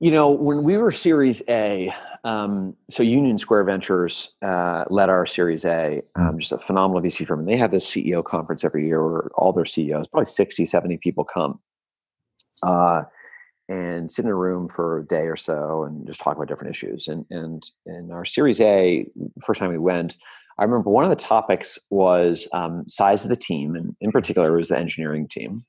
[0.00, 1.92] you know when we were series a
[2.24, 7.26] um, so Union Square Ventures uh, led our Series A, um, just a phenomenal VC
[7.26, 7.40] firm.
[7.40, 10.98] And they have this CEO conference every year where all their CEOs, probably 60, 70
[10.98, 11.60] people come
[12.62, 13.04] uh,
[13.68, 16.70] and sit in a room for a day or so and just talk about different
[16.70, 17.08] issues.
[17.08, 19.06] And, and in our Series A,
[19.44, 20.16] first time we went,
[20.58, 24.52] I remember one of the topics was um, size of the team, and in particular,
[24.52, 25.64] it was the engineering team.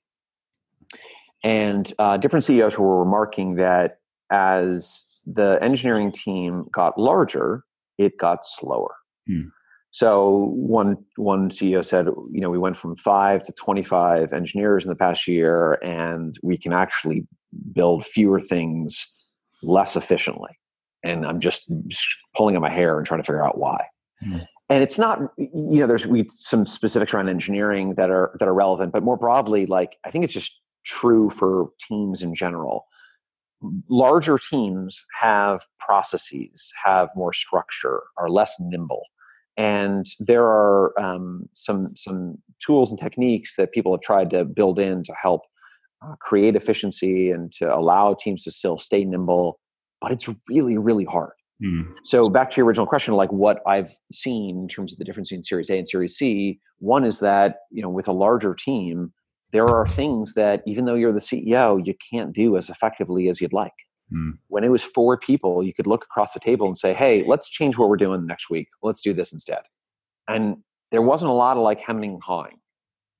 [1.45, 4.00] And uh, different CEOs were remarking that
[4.31, 7.63] as the engineering team got larger,
[7.97, 8.95] it got slower.
[9.27, 9.49] Hmm.
[9.91, 14.85] So one one CEO said, you know, we went from five to twenty five engineers
[14.85, 17.27] in the past year, and we can actually
[17.73, 19.05] build fewer things
[19.61, 20.51] less efficiently.
[21.03, 21.63] And I'm just,
[22.35, 23.85] pulling at my hair and trying to figure out why.
[24.21, 24.37] Hmm.
[24.69, 28.53] And it's not, you know, there's we some specifics around engineering that are that are
[28.53, 32.85] relevant, but more broadly, like I think it's just true for teams in general.
[33.89, 39.03] Larger teams have processes, have more structure, are less nimble.
[39.57, 44.79] And there are um, some, some tools and techniques that people have tried to build
[44.79, 45.41] in to help
[46.03, 49.59] uh, create efficiency and to allow teams to still stay nimble,
[49.99, 51.33] but it's really, really hard.
[51.63, 51.93] Mm.
[52.03, 55.29] So back to your original question, like what I've seen in terms of the difference
[55.29, 59.13] between Series A and Series C, one is that you know with a larger team,
[59.51, 63.41] there are things that even though you're the CEO, you can't do as effectively as
[63.41, 63.73] you'd like.
[64.13, 64.37] Mm.
[64.47, 67.49] When it was four people, you could look across the table and say, "Hey, let's
[67.49, 68.67] change what we're doing next week.
[68.81, 69.61] Let's do this instead."
[70.27, 70.57] And
[70.91, 72.59] there wasn't a lot of like hemming and hawing.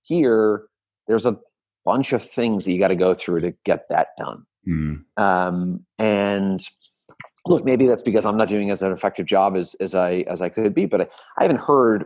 [0.03, 0.67] Here,
[1.07, 1.37] there's a
[1.85, 4.45] bunch of things that you got to go through to get that done.
[4.67, 5.03] Mm.
[5.17, 6.65] Um, and
[7.45, 10.41] look, maybe that's because I'm not doing as an effective job as, as I as
[10.41, 11.07] I could be, but I,
[11.39, 12.05] I haven't heard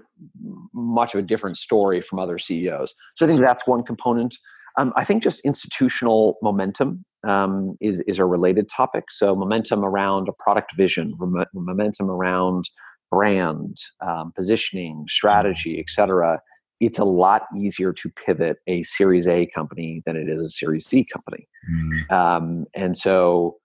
[0.73, 2.93] much of a different story from other CEOs.
[3.15, 4.37] So I think that's one component.
[4.77, 9.05] Um, I think just institutional momentum um, is is a related topic.
[9.09, 12.69] So momentum around a product vision, rem- momentum around
[13.11, 16.41] brand, um, positioning, strategy, etc.
[16.81, 20.85] It's a lot easier to pivot a Series A company than it is a Series
[20.85, 21.47] C company,
[22.09, 22.65] mm.
[22.73, 23.57] and so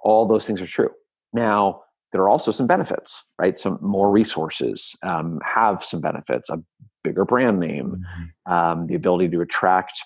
[0.00, 0.90] all those things are true.
[1.36, 3.56] Now, there are also some benefits, right?
[3.56, 6.62] Some more resources um, have some benefits, a
[7.04, 8.52] bigger brand name, mm-hmm.
[8.52, 10.02] um, the ability to attract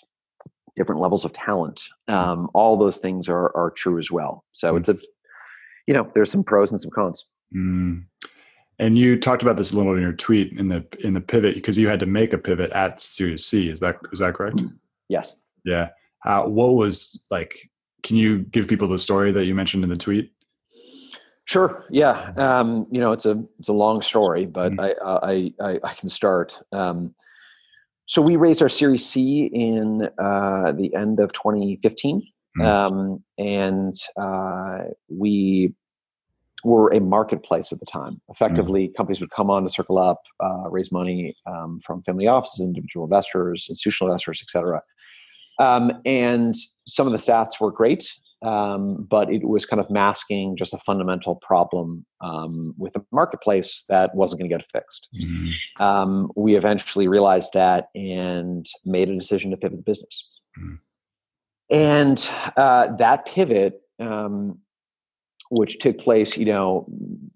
[0.76, 1.82] different levels of talent.
[2.08, 4.44] Um, all those things are, are true as well.
[4.52, 4.78] So mm-hmm.
[4.78, 4.96] it's a,
[5.86, 7.30] you know, there's some pros and some cons.
[7.54, 8.04] Mm.
[8.80, 11.54] And you talked about this a little in your tweet in the in the pivot
[11.54, 13.68] because you had to make a pivot at Series C.
[13.68, 14.60] Is that is that correct?
[15.08, 15.38] Yes.
[15.64, 15.90] Yeah.
[16.24, 17.70] Uh, what was like?
[18.02, 20.32] Can you give people the story that you mentioned in the tweet?
[21.50, 21.84] Sure.
[21.90, 22.32] Yeah.
[22.36, 25.04] Um, you know, it's a it's a long story, but mm-hmm.
[25.04, 26.56] I, I, I I can start.
[26.70, 27.12] Um,
[28.06, 32.60] so we raised our Series C in uh, the end of 2015, mm-hmm.
[32.64, 35.74] um, and uh, we
[36.64, 38.20] were a marketplace at the time.
[38.28, 38.96] Effectively, mm-hmm.
[38.96, 43.66] companies would come on to CircleUp, uh, raise money um, from family offices, individual investors,
[43.68, 44.82] institutional investors, etc.
[45.58, 46.54] Um, and
[46.86, 48.08] some of the stats were great
[48.42, 53.84] um, but it was kind of masking just a fundamental problem um, with the marketplace
[53.88, 55.08] that wasn't going to get fixed.
[55.20, 55.82] Mm-hmm.
[55.82, 60.40] Um, we eventually realized that and made a decision to pivot the business.
[60.58, 60.74] Mm-hmm.
[61.70, 64.58] And uh, that pivot, um,
[65.50, 66.86] which took place, you know,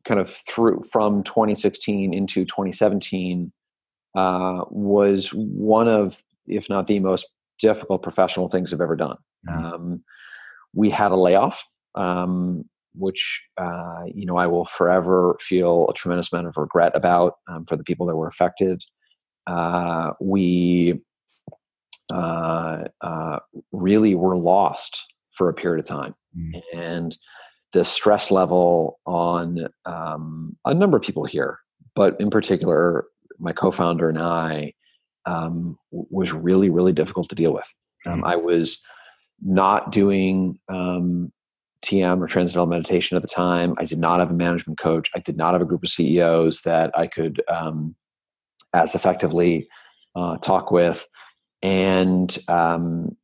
[0.05, 3.53] kind of through from 2016 into 2017,
[4.17, 7.27] uh, was one of, if not the most
[7.59, 9.17] difficult professional things I've ever done.
[9.49, 10.05] Mm-hmm um,
[10.75, 16.33] we had a layoff, um, which uh, you know I will forever feel a tremendous
[16.33, 18.83] amount of regret about um, for the people that were affected.
[19.47, 21.01] Uh, we
[22.13, 23.39] uh, uh
[23.73, 26.63] really were lost for a period of time, mm.
[26.75, 27.17] and
[27.73, 31.59] the stress level on um, a number of people here,
[31.95, 33.07] but in particular
[33.41, 34.73] my co-founder and I,
[35.27, 37.69] um, was really really difficult to deal with.
[38.07, 38.31] Um, mm.
[38.31, 38.83] I was
[39.45, 41.33] not doing um,
[41.85, 43.75] TM or transcendental meditation at the time.
[43.79, 45.11] I did not have a management coach.
[45.15, 47.95] I did not have a group of CEOs that I could um,
[48.75, 49.69] as effectively
[50.17, 51.07] uh, talk with.
[51.63, 53.17] And um,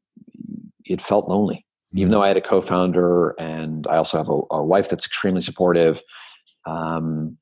[0.84, 1.66] it felt lonely.
[1.92, 2.12] Even mm-hmm.
[2.12, 5.40] though I had a co founder and I also have a, a wife that's extremely
[5.40, 6.02] supportive,
[6.66, 7.38] um,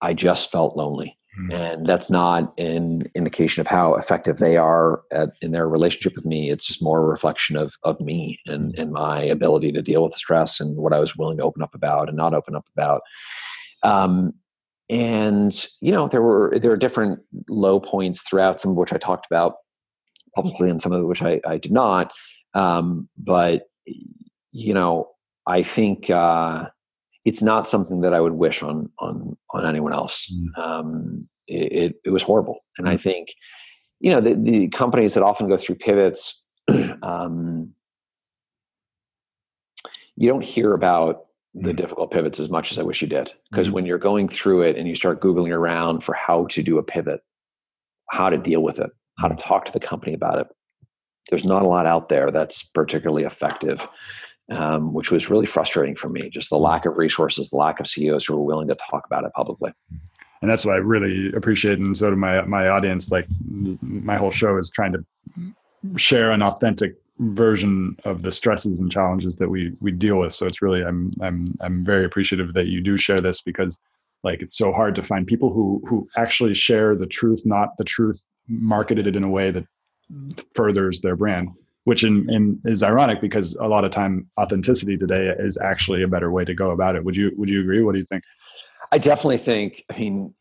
[0.00, 1.18] I just felt lonely.
[1.38, 1.52] Mm-hmm.
[1.52, 6.26] And that's not an indication of how effective they are at, in their relationship with
[6.26, 6.50] me.
[6.50, 10.14] It's just more a reflection of, of me and, and my ability to deal with
[10.14, 13.02] stress and what I was willing to open up about and not open up about.
[13.82, 14.34] Um,
[14.90, 18.98] and you know there were there are different low points throughout some of which i
[18.98, 19.54] talked about
[20.34, 22.12] publicly and some of which i, I did not
[22.54, 23.62] um, but
[24.52, 25.08] you know
[25.46, 26.68] i think uh,
[27.24, 30.30] it's not something that I would wish on on on anyone else.
[30.32, 30.58] Mm.
[30.58, 32.90] Um, it, it, was horrible, and mm.
[32.90, 33.34] I think
[34.00, 36.42] you know the, the companies that often go through pivots.
[37.02, 37.72] um,
[40.16, 41.76] you don't hear about the mm.
[41.76, 43.32] difficult pivots as much as I wish you did.
[43.50, 46.62] Because mm when you're going through it and you start Googling around for how to
[46.62, 47.20] do a pivot,
[48.10, 49.42] how to deal with it, how to mm.
[49.42, 50.46] talk to the company about it,
[51.30, 53.88] there's not a lot out there that's particularly effective
[54.50, 56.28] um, which was really frustrating for me.
[56.30, 59.24] Just the lack of resources, the lack of CEOs who were willing to talk about
[59.24, 59.72] it publicly.
[60.42, 63.10] And that's what I really appreciate, and so do my my audience.
[63.10, 63.26] Like
[63.80, 65.04] my whole show is trying to
[65.96, 70.34] share an authentic version of the stresses and challenges that we we deal with.
[70.34, 73.80] So it's really I'm I'm I'm very appreciative that you do share this because
[74.22, 77.84] like it's so hard to find people who who actually share the truth, not the
[77.84, 79.64] truth marketed it in a way that
[80.54, 81.48] furthers their brand
[81.84, 86.08] which in, in, is ironic because a lot of time authenticity today is actually a
[86.08, 87.04] better way to go about it.
[87.04, 87.82] Would you would you agree?
[87.82, 88.24] What do you think?
[88.92, 89.84] I definitely think.
[89.90, 90.34] I mean,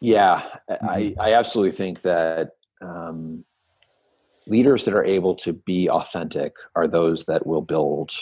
[0.00, 0.88] yeah, mm-hmm.
[0.88, 2.50] I I absolutely think that
[2.80, 3.44] um,
[4.46, 8.12] leaders that are able to be authentic are those that will build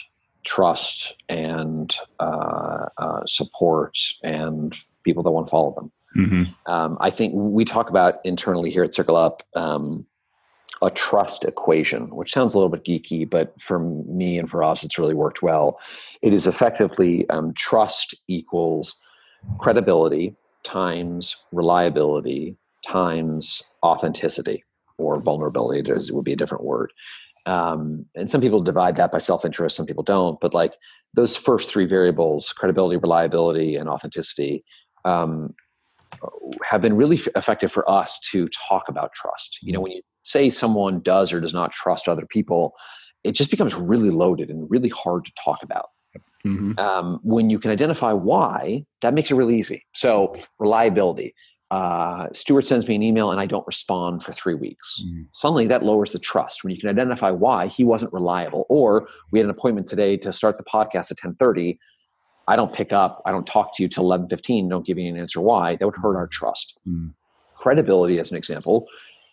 [0.45, 4.75] trust and uh, uh, support and
[5.05, 5.93] people that want to follow them.
[6.17, 6.73] Mm-hmm.
[6.73, 10.07] Um, I think we talk about internally here at CircleUp um,
[10.83, 14.85] a trust equation, which sounds a little bit geeky, but for me and for us,
[14.85, 15.79] it's really worked well.
[16.23, 18.97] It is effectively um, trust equals
[19.59, 22.57] credibility times reliability
[22.87, 24.63] times authenticity
[24.99, 25.89] or vulnerability.
[25.89, 26.93] It would be a different word.
[27.47, 30.75] Um, and some people divide that by self-interest some people don't but like
[31.15, 34.65] those first three variables credibility reliability and authenticity
[35.05, 35.55] um,
[36.65, 40.51] have been really effective for us to talk about trust you know when you say
[40.51, 42.73] someone does or does not trust other people
[43.25, 45.91] it just becomes really loaded and really hard to talk about
[46.47, 46.79] mm-hmm.
[46.79, 51.35] um, when you can identify why that makes it really easy so reliability
[51.71, 55.03] uh, Stuart sends me an email and I don't respond for three weeks.
[55.05, 55.27] Mm.
[55.33, 58.67] Suddenly that lowers the trust when you can identify why he wasn't reliable.
[58.69, 61.79] Or we had an appointment today to start the podcast at 1030.
[62.49, 65.19] I don't pick up, I don't talk to you till 1115, don't give you an
[65.19, 65.75] answer why.
[65.75, 66.79] That would hurt our trust.
[66.87, 67.15] Mm.
[67.57, 68.87] Credibility, as an example,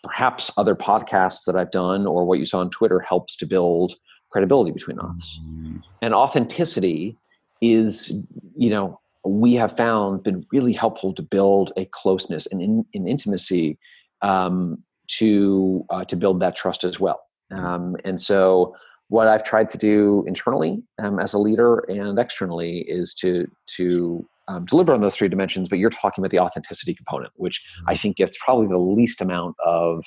[0.04, 3.94] perhaps other podcasts that I've done or what you saw on Twitter helps to build
[4.30, 5.40] credibility between us.
[5.42, 5.82] Mm.
[6.02, 7.16] And authenticity
[7.60, 8.12] is,
[8.56, 13.08] you know, we have found been really helpful to build a closeness and in, in
[13.08, 13.78] intimacy
[14.22, 17.22] um, to uh, to build that trust as well.
[17.50, 18.74] Um, and so,
[19.08, 24.26] what I've tried to do internally um, as a leader and externally is to to
[24.48, 25.68] um, deliver on those three dimensions.
[25.68, 29.56] But you're talking about the authenticity component, which I think gets probably the least amount
[29.64, 30.04] of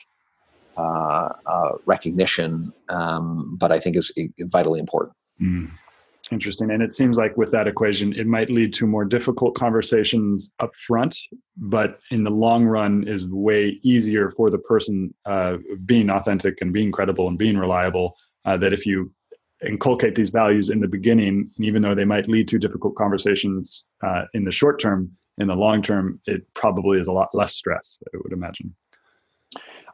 [0.77, 5.15] uh, uh, recognition, um, but I think is vitally important.
[5.41, 5.71] Mm.
[6.31, 6.69] Interesting.
[6.71, 10.71] And it seems like with that equation, it might lead to more difficult conversations up
[10.75, 11.17] front,
[11.55, 16.73] but in the long run is way easier for the person uh, being authentic and
[16.73, 18.15] being credible and being reliable.
[18.43, 19.11] Uh, that if you
[19.65, 24.23] inculcate these values in the beginning, even though they might lead to difficult conversations uh,
[24.33, 28.01] in the short term, in the long term, it probably is a lot less stress,
[28.13, 28.75] I would imagine.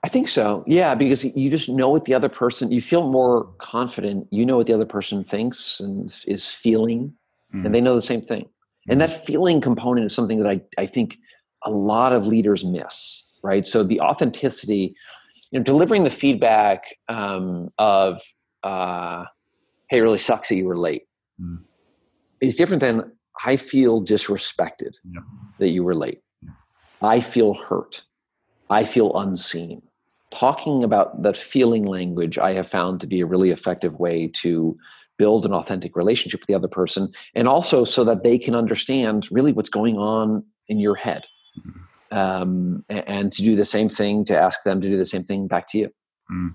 [0.03, 0.65] I think so.
[0.67, 4.27] Yeah, because you just know what the other person, you feel more confident.
[4.31, 7.13] You know what the other person thinks and is feeling,
[7.53, 7.65] mm.
[7.65, 8.49] and they know the same thing.
[8.89, 9.25] And that mm.
[9.25, 11.17] feeling component is something that I, I think
[11.63, 13.65] a lot of leaders miss, right?
[13.65, 14.93] So the authenticity,
[15.51, 18.21] you know, delivering the feedback um, of,
[18.63, 19.23] uh,
[19.93, 21.03] hey, it really sucks that you were late
[21.39, 21.59] mm.
[22.41, 23.11] is different than
[23.45, 25.21] I feel disrespected yeah.
[25.59, 26.21] that you were late.
[26.41, 26.49] Yeah.
[27.03, 28.03] I feel hurt.
[28.71, 29.83] I feel unseen
[30.31, 34.75] talking about that feeling language i have found to be a really effective way to
[35.19, 39.27] build an authentic relationship with the other person and also so that they can understand
[39.29, 41.23] really what's going on in your head
[41.59, 42.17] mm-hmm.
[42.17, 45.47] um, and to do the same thing to ask them to do the same thing
[45.47, 45.89] back to you
[46.31, 46.49] mm.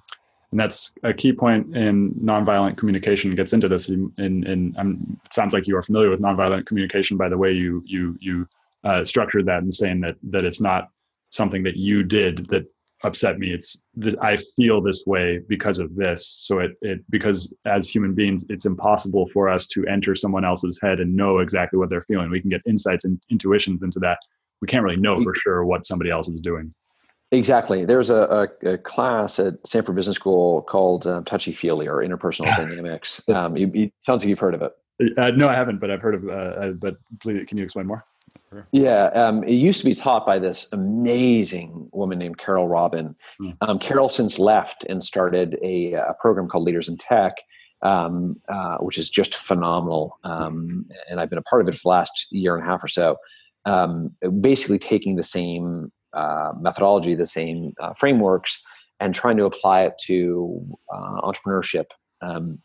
[0.50, 3.90] And that's a key point in nonviolent communication gets into this.
[3.90, 7.52] And, and, um, it sounds like you are familiar with nonviolent communication by the way
[7.52, 8.48] you you you
[8.84, 10.88] uh, structured that and saying that that it's not
[11.30, 12.64] something that you did that
[13.04, 13.52] upset me.
[13.52, 16.26] It's that i feel this way because of this.
[16.26, 20.80] So it, it because as human beings it's impossible for us to enter someone else's
[20.80, 22.30] head and know exactly what they're feeling.
[22.30, 24.18] We can get insights and intuitions into that.
[24.62, 26.74] We can't really know for sure what somebody else is doing
[27.30, 31.96] exactly there's a, a, a class at stanford business school called uh, touchy feely or
[31.96, 34.72] interpersonal dynamics um, it, it, sounds like you've heard of it
[35.18, 37.86] uh, no i haven't but i've heard of uh, uh but please can you explain
[37.86, 38.04] more
[38.72, 43.14] yeah, um, it used to be taught by this amazing woman named Carole Robin.
[43.40, 43.56] Mm.
[43.60, 47.34] Um, Carole since left and started a, a, program called Leaders in Tech,
[47.82, 50.18] um, uh, which is just phenomenal.
[50.24, 52.82] Um, and I've been a part of it for the last year and a half
[52.82, 53.16] or so.
[53.64, 58.60] Um, basically, taking the same uh, methodology, the same uh, frameworks,
[59.00, 60.60] and trying to apply it to
[60.92, 61.86] uh, entrepreneurship
[62.22, 62.58] um,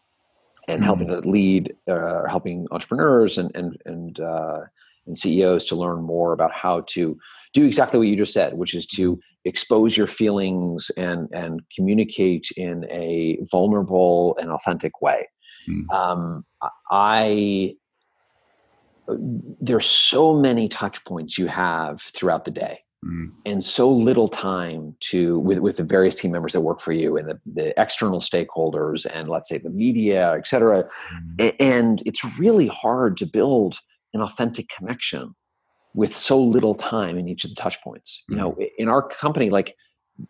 [0.68, 0.86] and mm.
[0.86, 4.62] helping to lead, uh, helping entrepreneurs and and and uh,
[5.06, 7.18] and CEOs to learn more about how to
[7.54, 12.50] do exactly what you just said, which is to expose your feelings and and communicate
[12.58, 15.28] in a vulnerable and authentic way.
[15.70, 15.90] Mm.
[15.94, 16.46] Um,
[16.92, 17.76] I
[19.08, 23.32] there's so many touch points you have throughout the day mm.
[23.46, 27.18] and so little time to with, with the various team members that work for you
[27.18, 30.88] and the, the external stakeholders and let's say the media et cetera
[31.38, 31.56] mm.
[31.60, 33.80] and it's really hard to build
[34.14, 35.36] an authentic connection
[35.94, 38.24] with so little time in each of the touch points.
[38.28, 38.64] You know, mm-hmm.
[38.78, 39.76] in our company, like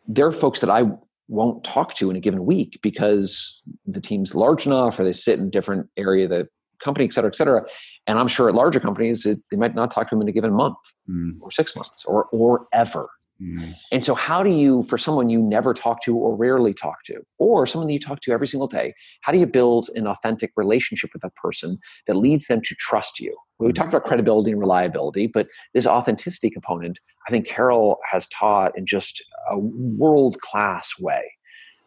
[0.07, 0.83] there are folks that I
[1.27, 5.39] won't talk to in a given week because the team's large enough or they sit
[5.39, 6.47] in different area of the
[6.83, 7.65] company, et cetera, et cetera.
[8.07, 10.31] And I'm sure at larger companies, it, they might not talk to them in a
[10.31, 10.77] given month
[11.09, 11.37] mm.
[11.41, 13.09] or six months or, or ever.
[13.41, 13.73] Mm.
[13.91, 17.21] And so, how do you, for someone you never talk to or rarely talk to,
[17.39, 20.51] or someone that you talk to every single day, how do you build an authentic
[20.55, 21.77] relationship with that person
[22.07, 23.35] that leads them to trust you?
[23.59, 28.77] We talked about credibility and reliability, but this authenticity component, I think Carole has taught
[28.77, 31.23] in just a world class way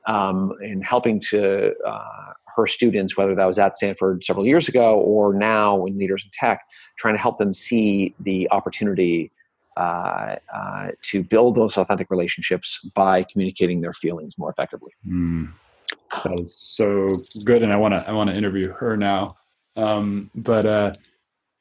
[0.07, 4.99] um, in helping to uh, her students, whether that was at Stanford several years ago
[4.99, 6.63] or now in Leaders in Tech,
[6.99, 9.31] trying to help them see the opportunity
[9.77, 14.93] uh, uh, to build those authentic relationships by communicating their feelings more effectively.
[15.07, 15.53] Mm.
[16.25, 17.07] That is so
[17.45, 19.37] good, and I want to I want to interview her now.
[19.77, 20.95] Um, but uh,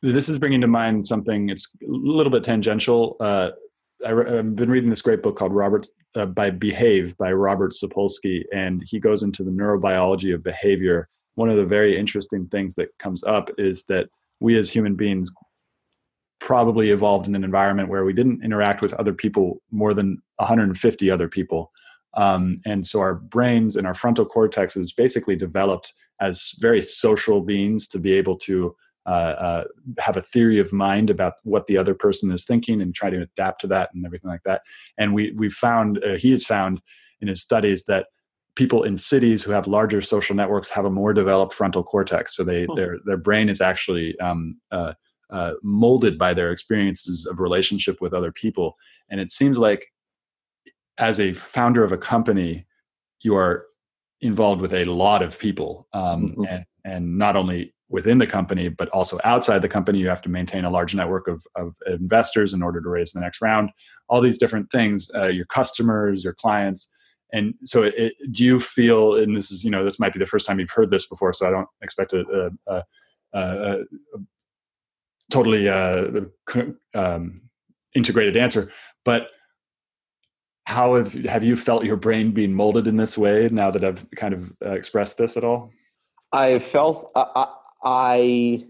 [0.02, 1.50] this is bringing to mind something.
[1.50, 3.18] It's a little bit tangential.
[4.06, 8.44] I, have been reading this great book called Robert uh, by Behave by Robert Sapolsky,
[8.54, 11.08] and he goes into the neurobiology of behavior.
[11.36, 14.08] One of the very interesting things that comes up is that
[14.40, 15.32] we as human beings
[16.40, 21.10] probably evolved in an environment where we didn't interact with other people more than 150
[21.10, 21.72] other people.
[22.16, 27.42] Um, and so our brains and our frontal cortex is basically developed as very social
[27.42, 28.76] beings to be able to
[29.06, 29.64] uh, uh,
[30.00, 33.22] have a theory of mind about what the other person is thinking and try to
[33.22, 34.62] adapt to that and everything like that.
[34.98, 36.82] And we we found uh, he has found
[37.22, 38.08] in his studies that
[38.56, 42.36] people in cities who have larger social networks have a more developed frontal cortex.
[42.36, 44.94] So they their their brain is actually um, uh,
[45.30, 48.76] uh, molded by their experiences of relationship with other people.
[49.10, 49.86] And it seems like
[50.98, 52.66] as a founder of a company,
[53.22, 53.68] you are
[54.22, 56.46] involved with a lot of people um, mm-hmm.
[56.46, 60.00] and and not only within the company, but also outside the company.
[60.00, 63.20] You have to maintain a large network of, of investors in order to raise the
[63.20, 63.70] next round.
[64.10, 66.92] All these different things, uh, your customers, your clients.
[67.32, 70.20] And so, it, it, do you feel, and this is, you know, this might be
[70.20, 72.84] the first time you've heard this before, so I don't expect a, a,
[73.34, 73.78] a, a
[75.32, 76.22] totally uh,
[76.94, 77.42] um,
[77.94, 78.72] integrated answer,
[79.04, 79.30] but
[80.68, 84.06] how have have you felt your brain being molded in this way now that I've
[84.16, 85.72] kind of uh, expressed this at all?
[86.32, 87.12] I felt
[87.86, 88.66] I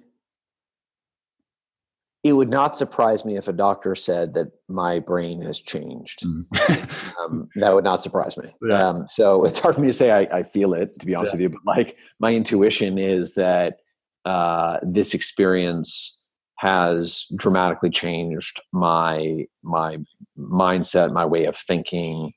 [2.25, 6.23] it would not surprise me if a doctor said that my brain has changed.
[6.23, 7.15] Mm.
[7.19, 8.51] um, that would not surprise me.
[8.67, 8.87] Yeah.
[8.87, 11.33] Um, so it's hard for me to say I, I feel it, to be honest
[11.33, 11.35] yeah.
[11.35, 11.49] with you.
[11.49, 13.77] But like my intuition is that
[14.25, 16.19] uh, this experience
[16.57, 19.99] has dramatically changed my my
[20.35, 22.33] mindset, my way of thinking.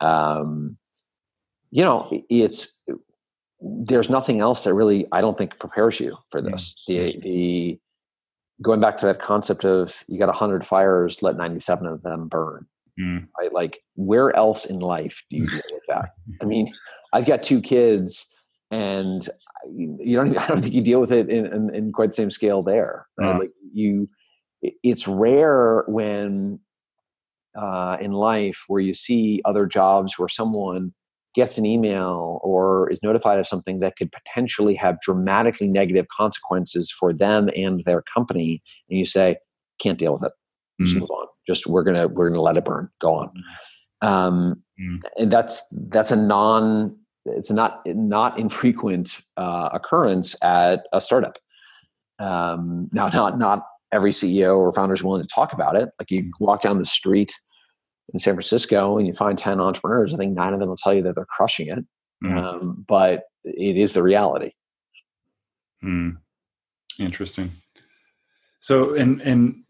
[0.00, 0.78] Um,
[1.70, 2.78] you know, it's
[3.60, 6.82] there's nothing else that really I don't think prepares you for this.
[6.86, 7.80] The the
[8.62, 12.66] going back to that concept of you got 100 fires let 97 of them burn
[12.98, 13.26] mm.
[13.38, 16.72] right like where else in life do you deal with that i mean
[17.12, 18.26] i've got two kids
[18.70, 19.28] and
[19.70, 22.14] you don't even, i don't think you deal with it in, in, in quite the
[22.14, 23.34] same scale there right?
[23.34, 24.08] uh like you
[24.62, 26.58] it's rare when
[27.56, 30.92] uh, in life where you see other jobs where someone
[31.36, 36.90] gets an email or is notified of something that could potentially have dramatically negative consequences
[36.90, 39.36] for them and their company and you say
[39.78, 40.32] can't deal with it.
[40.80, 41.00] Just mm-hmm.
[41.00, 41.26] move on.
[41.46, 42.88] Just we're gonna we're gonna let it burn.
[43.00, 43.30] Go on.
[44.02, 44.96] Um, mm-hmm.
[45.16, 51.38] and that's that's a non it's a not not infrequent uh, occurrence at a startup.
[52.18, 53.62] Um, now not not
[53.92, 55.90] every ceo or founder is willing to talk about it.
[55.98, 57.32] Like you walk down the street
[58.12, 60.94] in San Francisco and you find 10 entrepreneurs, I think nine of them will tell
[60.94, 61.84] you that they're crushing it.
[62.24, 62.38] Mm.
[62.38, 64.52] Um, but it is the reality.
[65.84, 66.18] Mm.
[66.98, 67.50] Interesting.
[68.60, 69.62] So, and, and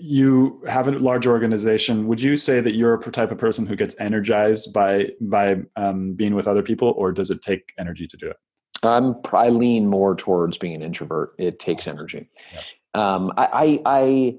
[0.00, 2.06] you have a large organization.
[2.06, 6.14] Would you say that you're a type of person who gets energized by, by um,
[6.14, 8.36] being with other people or does it take energy to do it?
[8.82, 11.34] I'm, I lean more towards being an introvert.
[11.38, 12.28] It takes energy.
[12.52, 12.60] Yeah.
[12.94, 14.38] Um, I, I, I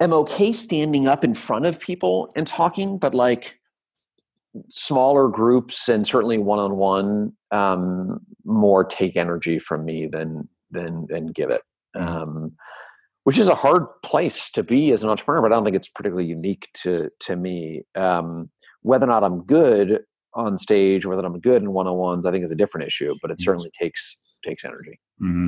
[0.00, 3.58] am okay standing up in front of people and talking, but like
[4.68, 7.32] smaller groups and certainly one on one
[8.44, 11.62] more take energy from me than than than give it.
[11.96, 12.16] Mm-hmm.
[12.16, 12.52] Um,
[13.24, 15.88] which is a hard place to be as an entrepreneur, but I don't think it's
[15.88, 17.82] particularly unique to to me.
[17.94, 18.50] Um,
[18.82, 20.04] whether or not I'm good
[20.36, 22.86] on stage, or that I'm good in one on ones, I think is a different
[22.86, 23.14] issue.
[23.20, 25.00] But it certainly takes takes energy.
[25.20, 25.46] Mm-hmm.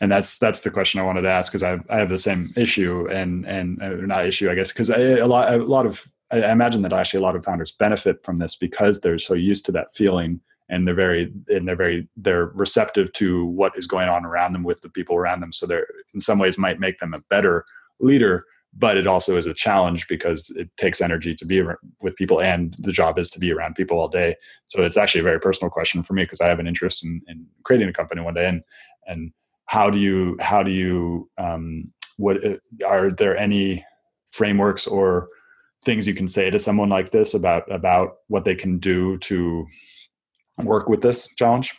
[0.00, 2.48] And that's that's the question I wanted to ask because I I have the same
[2.56, 6.50] issue and and uh, not issue I guess because a lot a lot of I
[6.50, 9.72] imagine that actually a lot of founders benefit from this because they're so used to
[9.72, 14.24] that feeling and they're very and they're very they're receptive to what is going on
[14.24, 17.14] around them with the people around them so they're in some ways might make them
[17.14, 17.64] a better
[18.00, 18.44] leader
[18.74, 21.62] but it also is a challenge because it takes energy to be
[22.02, 24.36] with people and the job is to be around people all day.
[24.66, 27.22] So it's actually a very personal question for me because i have an interest in,
[27.26, 28.62] in, creating a company one day and
[29.06, 29.32] and
[29.66, 32.56] how do you how do you um, what uh,
[32.86, 33.84] are there any
[34.30, 35.28] frameworks or
[35.84, 39.66] things you can say to someone like this about about what they can do to
[40.64, 41.74] work with this challenge?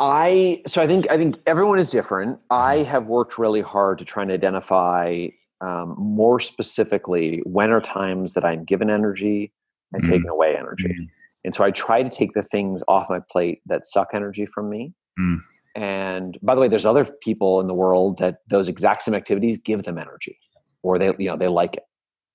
[0.00, 2.38] I so i think i think everyone is different.
[2.50, 2.90] I mm-hmm.
[2.90, 5.28] have worked really hard to try and identify
[5.60, 9.52] um, more specifically when are times that i'm given energy
[9.92, 10.12] and mm-hmm.
[10.12, 11.04] taking away energy mm-hmm.
[11.44, 14.68] and so i try to take the things off my plate that suck energy from
[14.68, 15.38] me mm.
[15.74, 19.58] and by the way there's other people in the world that those exact same activities
[19.58, 20.38] give them energy
[20.82, 21.84] or they you know they like it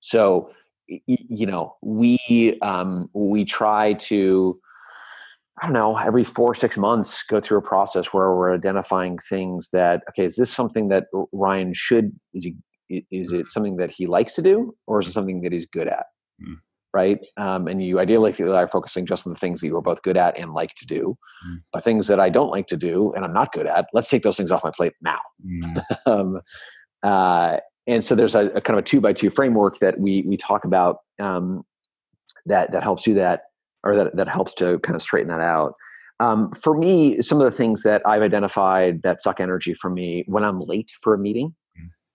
[0.02, 0.50] so
[1.08, 4.60] you know we um, we try to
[5.62, 9.70] I don't know, every four, six months, go through a process where we're identifying things
[9.70, 12.56] that, okay, is this something that Ryan should, is he,
[12.90, 15.88] is it something that he likes to do or is it something that he's good
[15.88, 16.06] at
[16.42, 16.56] mm.
[16.94, 20.02] right um, and you ideally are focusing just on the things that you are both
[20.02, 21.18] good at and like to do
[21.48, 21.62] mm.
[21.72, 24.24] but things that i don't like to do and i'm not good at let's take
[24.24, 25.84] those things off my plate now mm.
[26.06, 26.42] um,
[27.04, 30.24] uh, and so there's a, a, kind of a two by two framework that we
[30.24, 31.64] we talk about um,
[32.46, 33.44] that that helps do that
[33.84, 35.74] or that that helps to kind of straighten that out
[36.20, 40.24] um, for me some of the things that i've identified that suck energy from me
[40.28, 41.54] when i'm late for a meeting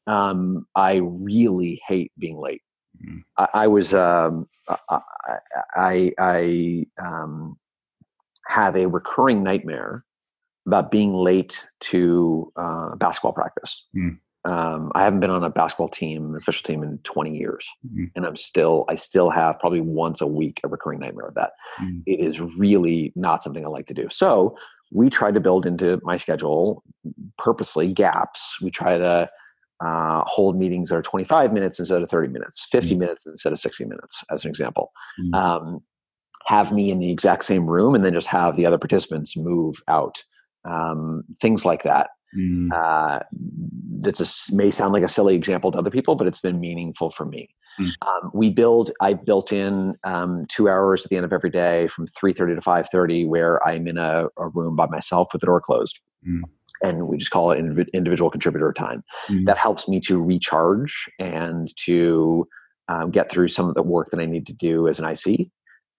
[0.08, 2.62] um, I really hate being late.
[3.04, 3.22] Mm.
[3.36, 5.00] I, I, was um, I
[5.76, 7.56] I, I um,
[8.46, 10.04] have a recurring nightmare
[10.66, 13.86] about being late to uh, basketball practice.
[13.96, 14.18] Mm.
[14.44, 18.10] Um, I haven't been on a basketball team, official team, in 20 years, mm.
[18.16, 21.52] and I'm still I still have probably once a week a recurring nightmare of that.
[21.80, 22.02] Mm.
[22.06, 24.08] It is really not something I like to do.
[24.10, 24.56] So
[24.90, 26.82] we try to build into my schedule
[27.36, 28.58] purposely gaps.
[28.62, 29.28] We try to
[29.80, 33.00] uh, hold meetings that are 25 minutes instead of 30 minutes, 50 mm-hmm.
[33.00, 34.92] minutes instead of 60 minutes, as an example.
[35.20, 35.34] Mm-hmm.
[35.34, 35.80] Um,
[36.46, 39.82] have me in the exact same room and then just have the other participants move
[39.86, 40.24] out.
[40.64, 42.10] Um, things like that.
[42.36, 42.72] Mm-hmm.
[42.74, 43.20] Uh,
[44.00, 47.10] that's a may sound like a silly example to other people, but it's been meaningful
[47.10, 47.48] for me.
[47.80, 47.92] Mm.
[48.02, 48.90] Um, we build.
[49.00, 52.54] I built in um, two hours at the end of every day from three thirty
[52.54, 56.00] to five thirty, where I'm in a, a, room by myself with the door closed.
[56.28, 56.42] Mm
[56.82, 59.02] and we just call it individual contributor time.
[59.28, 59.44] Mm-hmm.
[59.44, 62.46] That helps me to recharge and to
[62.88, 65.48] um, get through some of the work that I need to do as an IC.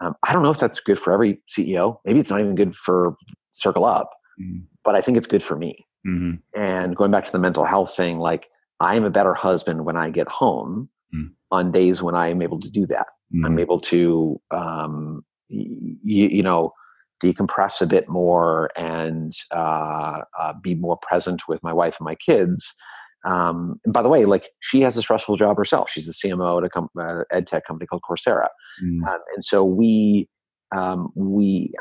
[0.01, 1.97] Um, I don't know if that's good for every CEO.
[2.05, 3.15] Maybe it's not even good for
[3.53, 4.05] CircleUp,
[4.41, 4.59] mm-hmm.
[4.83, 5.85] but I think it's good for me.
[6.07, 6.59] Mm-hmm.
[6.59, 8.49] And going back to the mental health thing, like
[8.79, 11.29] I am a better husband when I get home mm.
[11.51, 13.07] on days when I am able to do that.
[13.33, 13.59] I'm mm-hmm.
[13.59, 15.65] able to, um, y-
[16.03, 16.73] you know,
[17.21, 22.15] decompress a bit more and uh, uh, be more present with my wife and my
[22.15, 22.73] kids.
[23.25, 25.89] Um, and by the way, like she has a stressful job herself.
[25.89, 28.47] She's the CMO at a com- uh, ed tech company called Coursera,
[28.83, 29.05] mm.
[29.07, 30.29] um, and so we
[30.73, 31.73] um, we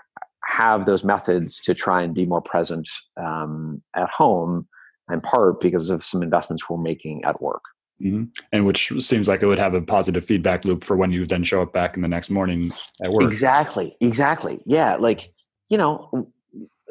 [0.45, 4.67] have those methods to try and be more present um, at home,
[5.13, 7.63] in part because of some investments we're making at work.
[8.03, 8.25] Mm-hmm.
[8.53, 11.43] And which seems like it would have a positive feedback loop for when you then
[11.43, 12.71] show up back in the next morning
[13.03, 13.25] at work.
[13.25, 13.97] Exactly.
[14.01, 14.61] Exactly.
[14.65, 14.97] Yeah.
[14.97, 15.33] Like,
[15.69, 16.29] you know,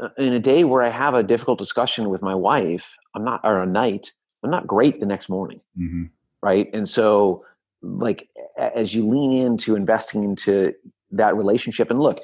[0.01, 3.39] uh, in a day where I have a difficult discussion with my wife, I'm not,
[3.43, 4.11] or a night,
[4.43, 5.61] I'm not great the next morning.
[5.79, 6.03] Mm-hmm.
[6.43, 6.69] Right.
[6.73, 7.39] And so,
[7.81, 10.73] like, as you lean into investing into
[11.11, 12.19] that relationship, and look,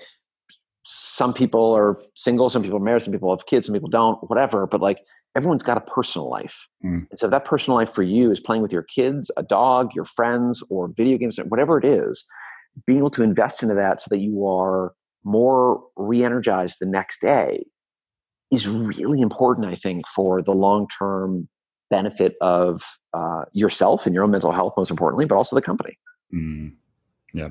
[0.84, 4.20] some people are single, some people are married, some people have kids, some people don't,
[4.30, 4.68] whatever.
[4.68, 5.00] But like,
[5.36, 6.68] everyone's got a personal life.
[6.84, 7.08] Mm.
[7.10, 9.92] And so if that personal life for you is playing with your kids, a dog,
[9.96, 12.26] your friends, or video games, whatever it is,
[12.86, 17.64] being able to invest into that so that you are more re-energized the next day
[18.52, 21.48] is really important, I think, for the long-term
[21.90, 25.98] benefit of uh, yourself and your own mental health, most importantly, but also the company.
[26.34, 26.74] Mm.
[27.34, 27.50] Yeah.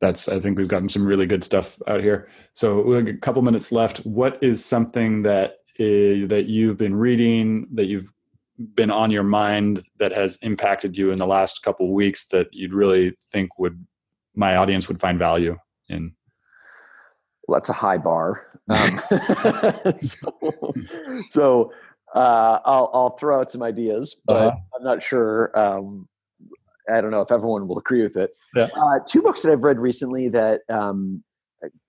[0.00, 2.28] That's, I think we've gotten some really good stuff out here.
[2.54, 3.98] So, a couple minutes left.
[3.98, 8.12] What is something that uh, that you've been reading that you've
[8.74, 12.48] been on your mind that has impacted you in the last couple of weeks that
[12.52, 13.86] you'd really think would
[14.34, 15.56] my audience would find value
[15.88, 16.12] in?
[17.46, 18.46] Well, that's a high bar.
[18.68, 19.00] Um,
[20.00, 20.74] so,
[21.30, 21.72] so
[22.14, 24.56] uh, I'll, I'll throw out some ideas but uh-huh.
[24.76, 26.08] i'm not sure um,
[26.92, 28.38] i don't know if everyone will agree with it.
[28.54, 28.68] Yeah.
[28.76, 31.24] uh, two books that i've read recently that um,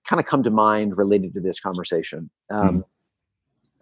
[0.08, 2.30] kind of come to mind related to this conversation.
[2.50, 2.80] Mm-hmm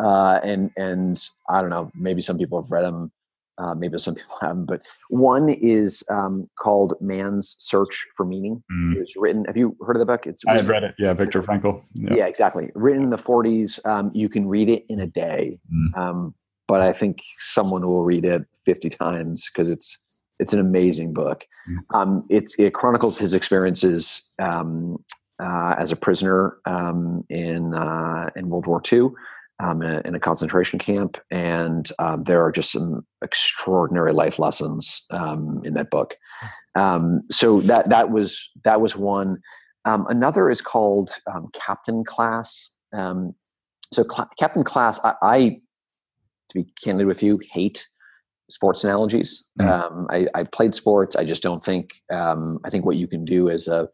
[0.03, 3.13] uh, and and I don't know, maybe some people have read them,
[3.59, 4.67] uh, maybe some people haven't.
[4.67, 8.97] But one is um, called "Man's Search for Meaning." Mm.
[8.97, 9.45] It was written.
[9.47, 10.27] Have you heard of the book?
[10.27, 10.95] It's I've read it.
[10.99, 11.83] Yeah, Viktor Frankl.
[11.95, 12.71] Yeah, yeah exactly.
[12.75, 13.85] Written in the '40s.
[13.87, 15.97] Um, you can read it in a day, mm.
[15.99, 16.35] um,
[16.67, 19.99] but I think someone will read it 50 times because it's
[20.39, 21.47] it's an amazing book.
[21.69, 21.97] Mm-hmm.
[21.97, 25.03] Um, it's it chronicles his experiences um,
[25.41, 29.11] uh, as a prisoner um, in uh, in World War II.
[29.63, 34.39] Um, in, a, in, a, concentration camp, and um, there are just some extraordinary life
[34.39, 36.15] lessons um, in that book.
[36.77, 39.39] Um, so that that was that was one.
[39.85, 42.71] Um, another is called um, Captain Class.
[42.93, 43.35] so
[44.11, 45.39] Cl- Captain Class, I, I,
[46.51, 47.87] to be candid with you, hate
[48.49, 49.47] sports analogies.
[49.61, 50.07] Mm.
[50.11, 51.17] I, I, played sports.
[51.17, 51.91] I just don't think.
[52.11, 53.89] I think what you can do as a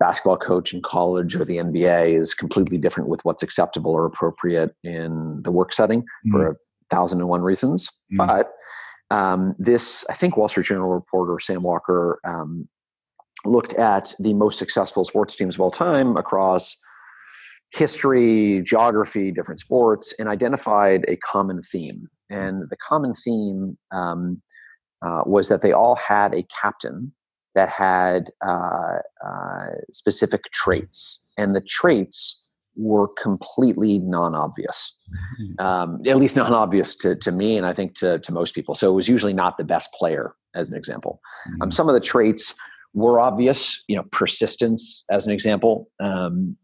[0.00, 4.74] basketball coach in college or the NBA is completely different with what's acceptable or appropriate
[4.82, 6.32] in the work setting mm.
[6.32, 6.54] for a
[6.90, 7.90] thousand and one reasons.
[8.12, 8.26] Mm.
[8.26, 8.52] But
[9.14, 12.68] um, this, I think, Wall Street Journal reporter Sam Walker um,
[13.44, 16.76] looked at the most successful sports teams of all time across
[17.72, 22.08] history, geography, different sports, and identified a common theme.
[22.30, 24.40] And the common theme um,
[25.04, 27.12] uh, was that they all had a captain
[27.54, 32.40] that had uh, uh, specific traits, and the traits
[32.76, 34.96] were completely non-obvious,
[35.40, 35.64] mm-hmm.
[35.64, 38.74] um, at least non-obvious to, to me, and I think to, to most people.
[38.74, 41.20] So it was usually not the best player, as an example.
[41.46, 41.62] Um.
[41.62, 42.54] Um, some of the traits
[42.92, 45.88] were obvious, you know, persistence, as an example.
[46.00, 46.56] Um,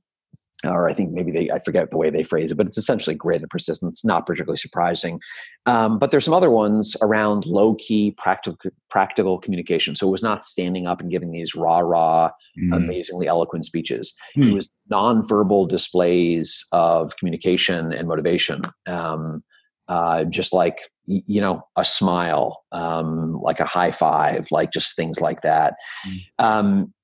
[0.64, 3.16] or I think maybe they, I forget the way they phrase it, but it's essentially
[3.16, 5.20] grit and persistence, not particularly surprising.
[5.66, 9.94] Um, but there's some other ones around low key practical, practical communication.
[9.94, 12.76] So it was not standing up and giving these rah rah, mm.
[12.76, 14.14] amazingly eloquent speeches.
[14.36, 14.50] Mm.
[14.50, 18.62] It was nonverbal displays of communication and motivation.
[18.86, 19.42] Um,
[19.88, 25.20] uh, just like you know a smile um, like a high five like just things
[25.20, 25.74] like that
[26.06, 26.20] mm.
[26.38, 26.94] um,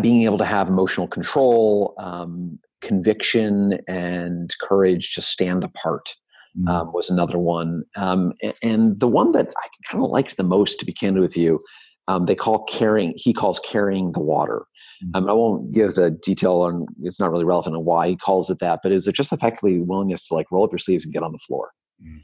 [0.00, 6.14] being able to have emotional control, um, conviction, and courage to stand apart
[6.58, 6.68] mm.
[6.68, 7.84] um, was another one.
[7.96, 11.36] Um, and the one that I kind of liked the most, to be candid with
[11.36, 11.60] you,
[12.08, 13.14] um, they call carrying.
[13.16, 14.64] He calls carrying the water.
[15.04, 15.28] Mm.
[15.28, 16.86] I won't give the detail on.
[17.02, 19.80] It's not really relevant on why he calls it that, but is it just effectively
[19.80, 21.70] willingness to like roll up your sleeves and get on the floor?
[22.02, 22.22] Mm.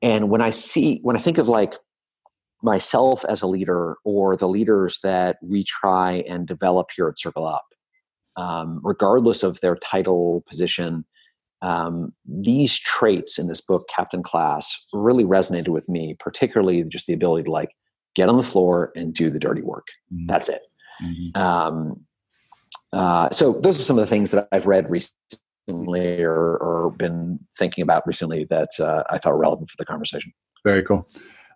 [0.00, 1.74] And when I see, when I think of like
[2.62, 7.60] myself as a leader or the leaders that we try and develop here at CircleUp,
[8.36, 11.04] um, regardless of their title, position,
[11.62, 17.12] um, these traits in this book, Captain Class, really resonated with me, particularly just the
[17.12, 17.70] ability to like
[18.14, 19.86] get on the floor and do the dirty work.
[20.12, 20.26] Mm-hmm.
[20.26, 20.62] That's it.
[21.02, 21.40] Mm-hmm.
[21.40, 22.04] Um,
[22.92, 27.38] uh, so those are some of the things that I've read recently or, or been
[27.58, 30.32] thinking about recently that uh, I thought relevant for the conversation.
[30.64, 31.08] Very cool.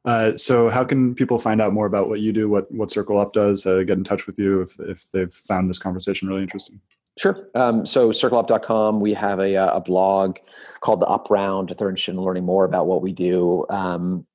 [0.04, 3.32] Uh, so how can people find out more about what you do, what, what CircleUp
[3.32, 6.80] does, uh, get in touch with you if, if they've found this conversation really interesting?
[7.18, 7.36] Sure.
[7.54, 10.38] Um, so circleup.com, we have a, uh, a blog
[10.80, 13.66] called the Up Round if they're interested in learning more about what we do.
[13.68, 14.26] Um,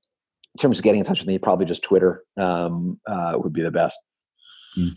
[0.53, 3.61] in terms of getting in touch with me, probably just Twitter um, uh, would be
[3.61, 3.97] the best.
[4.77, 4.91] Mm.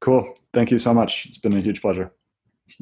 [0.00, 0.32] Cool.
[0.54, 1.26] Thank you so much.
[1.26, 2.12] It's been a huge pleasure.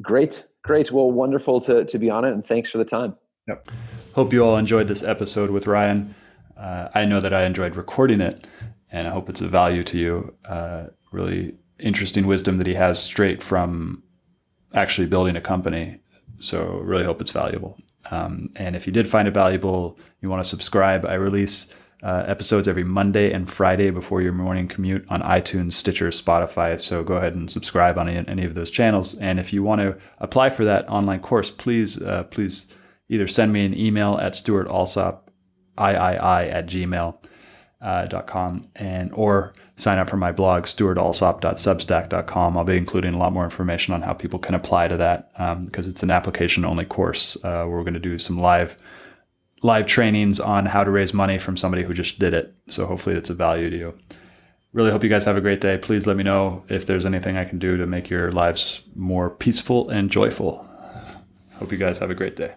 [0.01, 0.45] Great.
[0.63, 0.91] Great.
[0.91, 2.33] Well, wonderful to, to be on it.
[2.33, 3.15] And thanks for the time.
[3.47, 3.71] Yep.
[4.13, 6.13] Hope you all enjoyed this episode with Ryan
[6.59, 8.47] uh, I know that I enjoyed recording it,
[8.91, 10.35] and I hope it's of value to you.
[10.45, 14.03] Uh, really interesting wisdom that he has straight from
[14.73, 15.99] actually building a company.
[16.39, 17.77] So really hope it's valuable.
[18.11, 21.05] Um, and if you did find it valuable, you want to subscribe.
[21.05, 26.09] I release uh, episodes every Monday and Friday before your morning commute on iTunes, Stitcher,
[26.09, 26.79] Spotify.
[26.79, 29.15] So go ahead and subscribe on any, of those channels.
[29.15, 32.73] And if you want to apply for that online course, please uh, please
[33.09, 35.26] either send me an email at Stuart Alsop
[35.79, 37.17] iii at gmail.com
[37.81, 43.43] uh, and or sign up for my blog stuartalsop.substack.com i'll be including a lot more
[43.43, 45.31] information on how people can apply to that
[45.65, 47.37] because um, it's an application only course.
[47.43, 48.75] Uh, we're going to do some live
[49.63, 52.53] live trainings on how to raise money from somebody who just did it.
[52.69, 53.97] So hopefully it's of value to you.
[54.73, 55.77] Really hope you guys have a great day.
[55.77, 59.29] Please let me know if there's anything i can do to make your lives more
[59.29, 60.67] peaceful and joyful.
[61.55, 62.53] Hope you guys have a great day